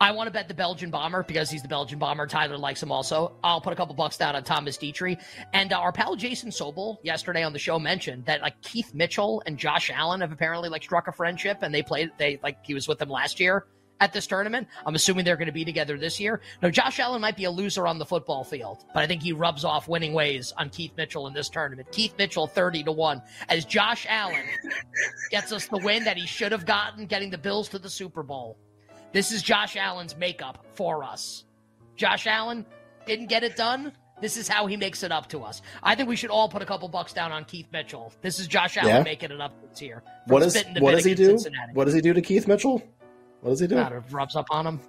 I 0.00 0.12
want 0.12 0.26
to 0.26 0.32
bet 0.32 0.48
the 0.48 0.54
Belgian 0.54 0.90
bomber 0.90 1.22
because 1.22 1.50
he's 1.50 1.62
the 1.62 1.68
Belgian 1.68 1.98
bomber. 1.98 2.26
Tyler 2.26 2.58
likes 2.58 2.82
him 2.82 2.90
also. 2.90 3.36
I'll 3.44 3.60
put 3.60 3.72
a 3.72 3.76
couple 3.76 3.94
bucks 3.94 4.16
down 4.16 4.34
on 4.34 4.42
Thomas 4.42 4.76
Detry. 4.76 5.22
And 5.52 5.72
uh, 5.72 5.78
our 5.78 5.92
pal 5.92 6.16
Jason 6.16 6.50
Sobel 6.50 6.96
yesterday 7.02 7.42
on 7.42 7.52
the 7.52 7.58
show 7.58 7.78
mentioned 7.78 8.24
that 8.26 8.42
like 8.42 8.60
Keith 8.62 8.92
Mitchell 8.94 9.42
and 9.46 9.56
Josh 9.58 9.90
Allen 9.94 10.20
have 10.20 10.32
apparently 10.32 10.68
like 10.68 10.82
struck 10.82 11.06
a 11.08 11.12
friendship 11.12 11.58
and 11.62 11.74
they 11.74 11.82
played 11.82 12.10
they 12.18 12.38
like 12.42 12.64
he 12.66 12.74
was 12.74 12.88
with 12.88 12.98
them 12.98 13.08
last 13.10 13.38
year 13.40 13.66
at 14.02 14.12
this 14.12 14.26
tournament. 14.26 14.66
I'm 14.84 14.96
assuming 14.96 15.24
they're 15.24 15.36
going 15.36 15.46
to 15.46 15.52
be 15.52 15.64
together 15.64 15.96
this 15.96 16.18
year. 16.18 16.40
Now, 16.60 16.70
Josh 16.70 16.98
Allen 16.98 17.20
might 17.20 17.36
be 17.36 17.44
a 17.44 17.50
loser 17.50 17.86
on 17.86 17.98
the 18.00 18.04
football 18.04 18.42
field, 18.42 18.84
but 18.92 19.04
I 19.04 19.06
think 19.06 19.22
he 19.22 19.32
rubs 19.32 19.64
off 19.64 19.86
winning 19.86 20.12
ways 20.12 20.52
on 20.58 20.70
Keith 20.70 20.90
Mitchell 20.96 21.28
in 21.28 21.32
this 21.32 21.48
tournament. 21.48 21.86
Keith 21.92 22.12
Mitchell 22.18 22.48
30 22.48 22.82
to 22.82 22.92
1 22.92 23.22
as 23.48 23.64
Josh 23.64 24.04
Allen 24.08 24.44
gets 25.30 25.52
us 25.52 25.68
the 25.68 25.78
win 25.78 26.02
that 26.02 26.16
he 26.16 26.26
should 26.26 26.50
have 26.50 26.66
gotten 26.66 27.06
getting 27.06 27.30
the 27.30 27.38
Bills 27.38 27.68
to 27.68 27.78
the 27.78 27.88
Super 27.88 28.24
Bowl. 28.24 28.58
This 29.12 29.30
is 29.30 29.40
Josh 29.40 29.76
Allen's 29.76 30.16
makeup 30.16 30.66
for 30.74 31.04
us. 31.04 31.44
Josh 31.94 32.26
Allen 32.26 32.66
didn't 33.06 33.26
get 33.28 33.44
it 33.44 33.54
done. 33.54 33.92
This 34.20 34.36
is 34.36 34.48
how 34.48 34.66
he 34.66 34.76
makes 34.76 35.04
it 35.04 35.12
up 35.12 35.28
to 35.28 35.42
us. 35.44 35.62
I 35.82 35.94
think 35.94 36.08
we 36.08 36.16
should 36.16 36.30
all 36.30 36.48
put 36.48 36.60
a 36.62 36.66
couple 36.66 36.88
bucks 36.88 37.12
down 37.12 37.30
on 37.30 37.44
Keith 37.44 37.66
Mitchell. 37.72 38.12
This 38.20 38.40
is 38.40 38.48
Josh 38.48 38.76
Allen 38.76 38.88
Yeah. 38.96 39.02
making 39.02 39.30
it 39.30 39.40
up 39.40 39.52
this 39.70 39.80
year. 39.80 40.02
What 40.26 40.42
is 40.42 40.60
what 40.80 40.92
does 40.92 41.04
he 41.04 41.14
do? 41.14 41.30
Cincinnati. 41.38 41.72
What 41.74 41.84
does 41.84 41.94
he 41.94 42.00
do 42.00 42.12
to 42.12 42.22
Keith 42.22 42.48
Mitchell? 42.48 42.82
What 43.42 43.50
does 43.50 43.60
he 43.60 43.66
do? 43.66 43.76
Of 43.76 44.14
rubs 44.14 44.36
up 44.36 44.46
on 44.50 44.66
him. 44.66 44.80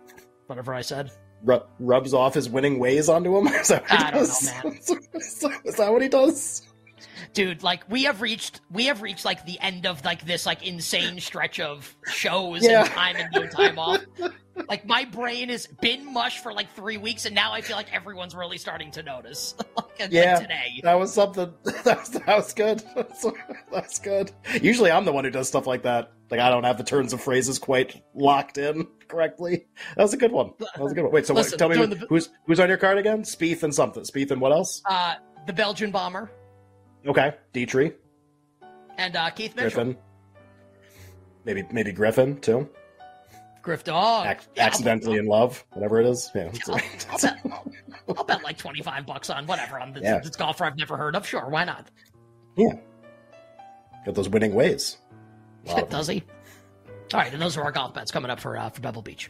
Whatever 0.46 0.76
I 0.76 0.82
said. 0.82 1.12
Ru- 1.44 1.64
rubs 1.80 2.14
off 2.14 2.36
his 2.36 2.50
winning 2.50 2.78
ways 2.78 3.10
onto 3.10 3.36
him. 3.36 3.48
Is 3.54 3.70
that 3.70 3.82
what 3.84 3.92
he 3.92 3.98
I 3.98 4.12
don't 4.12 4.24
know, 4.24 4.30
does? 4.30 5.44
Is 5.66 5.76
that 5.76 5.92
what 5.92 6.02
he 6.04 6.08
does? 6.08 6.62
Dude 7.34 7.64
like 7.64 7.84
we 7.90 8.04
have 8.04 8.22
reached 8.22 8.62
we 8.72 8.86
have 8.86 9.02
reached 9.02 9.26
like 9.26 9.46
the 9.46 9.60
end 9.60 9.86
of 9.86 10.04
like 10.06 10.26
this 10.26 10.46
like 10.46 10.66
insane 10.66 11.20
stretch 11.20 11.60
of 11.60 11.96
shows 12.08 12.64
Yeah. 12.64 12.82
and 12.82 12.90
time 12.92 13.16
and 13.18 13.30
no 13.34 13.48
time 13.48 13.80
off 13.80 14.02
like 14.70 14.86
my 14.86 15.06
brain 15.06 15.50
has 15.50 15.66
been 15.82 16.12
mush 16.14 16.40
for 16.40 16.54
like 16.54 16.72
three 16.76 16.98
weeks 16.98 17.26
and 17.26 17.34
now 17.34 17.52
i 17.54 17.62
feel 17.62 17.76
like 17.76 17.92
everyone's 17.94 18.36
really 18.36 18.58
starting 18.58 18.92
to 18.92 19.02
notice 19.04 19.56
like, 19.78 20.00
like 20.00 20.12
Yeah, 20.12 20.40
today 20.40 20.80
that 20.84 20.94
was 21.00 21.14
something. 21.14 21.54
That 21.84 21.98
was, 22.00 22.10
that 22.12 22.28
was 22.28 22.54
good. 22.54 22.82
That's, 22.96 23.26
that's 23.72 24.00
good. 24.00 24.32
Usually, 24.62 24.90
I'm 24.90 25.04
the 25.04 25.12
one 25.12 25.26
who 25.26 25.30
does 25.32 25.50
stuff 25.50 25.68
like 25.68 25.84
that. 25.84 26.14
Like 26.32 26.40
I 26.40 26.50
don't 26.50 26.64
have 26.64 26.78
the 26.78 26.84
turns 26.86 27.12
of 27.12 27.20
phrases 27.20 27.60
quite 27.60 28.02
locked 28.16 28.58
in 28.58 28.88
correctly. 29.10 29.66
That 29.98 30.04
was 30.04 30.14
a 30.14 30.18
good 30.18 30.32
one. 30.32 30.54
That 30.60 30.80
was 30.82 30.94
a 30.94 30.96
good 30.96 31.04
one. 31.04 31.12
Wait, 31.12 31.26
so 31.26 31.34
Listen, 31.34 31.52
what, 31.54 31.76
tell 31.76 31.88
me 31.90 31.96
the- 31.96 32.06
who's 32.08 32.30
who's 32.48 32.62
on 32.62 32.70
your 32.70 32.78
card 32.78 32.98
again? 32.98 33.24
Spieth 33.24 33.64
and 33.64 33.76
something. 33.76 34.04
Spieth 34.04 34.32
and 34.32 34.40
what 34.40 34.54
else? 34.54 34.82
uh 34.86 35.16
the 35.46 35.52
belgian 35.54 35.92
bomber 35.92 36.32
Okay, 37.06 37.34
Detry, 37.54 37.94
and 38.98 39.16
uh 39.16 39.30
keith 39.32 39.56
mitchell 39.56 39.84
Griffin, 39.84 39.98
maybe 41.46 41.64
maybe 41.72 41.92
Griffin 41.92 42.40
too. 42.40 42.70
griff 43.62 43.84
dog 43.84 44.26
Ac- 44.28 44.48
Yeah, 44.56 44.66
accidentally 44.66 45.18
in 45.18 45.26
love, 45.26 45.66
whatever 45.74 46.00
it 46.00 46.08
is. 46.08 46.32
Yeah, 46.34 46.50
I'll, 46.68 46.80
I'll 47.12 47.20
bet, 47.20 47.40
I'll 48.18 48.24
bet 48.24 48.44
like 48.44 48.58
25 48.58 49.06
bucks 49.06 49.30
on 49.30 49.46
whatever 49.48 49.80
on 49.80 49.94
this, 49.94 50.04
Yeah. 50.04 50.20
this 50.20 50.36
golfer 50.36 50.66
i've 50.66 50.78
never 50.78 50.96
heard 50.98 51.16
of 51.16 51.28
sure 51.28 51.48
why 51.50 51.64
not 51.66 51.90
yeah. 52.56 52.74
Got 54.06 54.16
those 54.16 54.30
winning 54.30 54.54
ways. 54.54 54.98
Does 55.90 56.08
he 56.08 56.24
all 57.14 57.20
right 57.20 57.32
and 57.34 57.42
those 57.42 57.58
are 57.58 57.64
our 57.64 57.72
golf 57.72 57.94
bets 57.94 58.12
coming 58.12 58.30
up 58.32 58.40
for 58.40 58.58
uh, 58.58 58.70
for 58.70 58.82
pebble 58.82 59.02
beach 59.02 59.30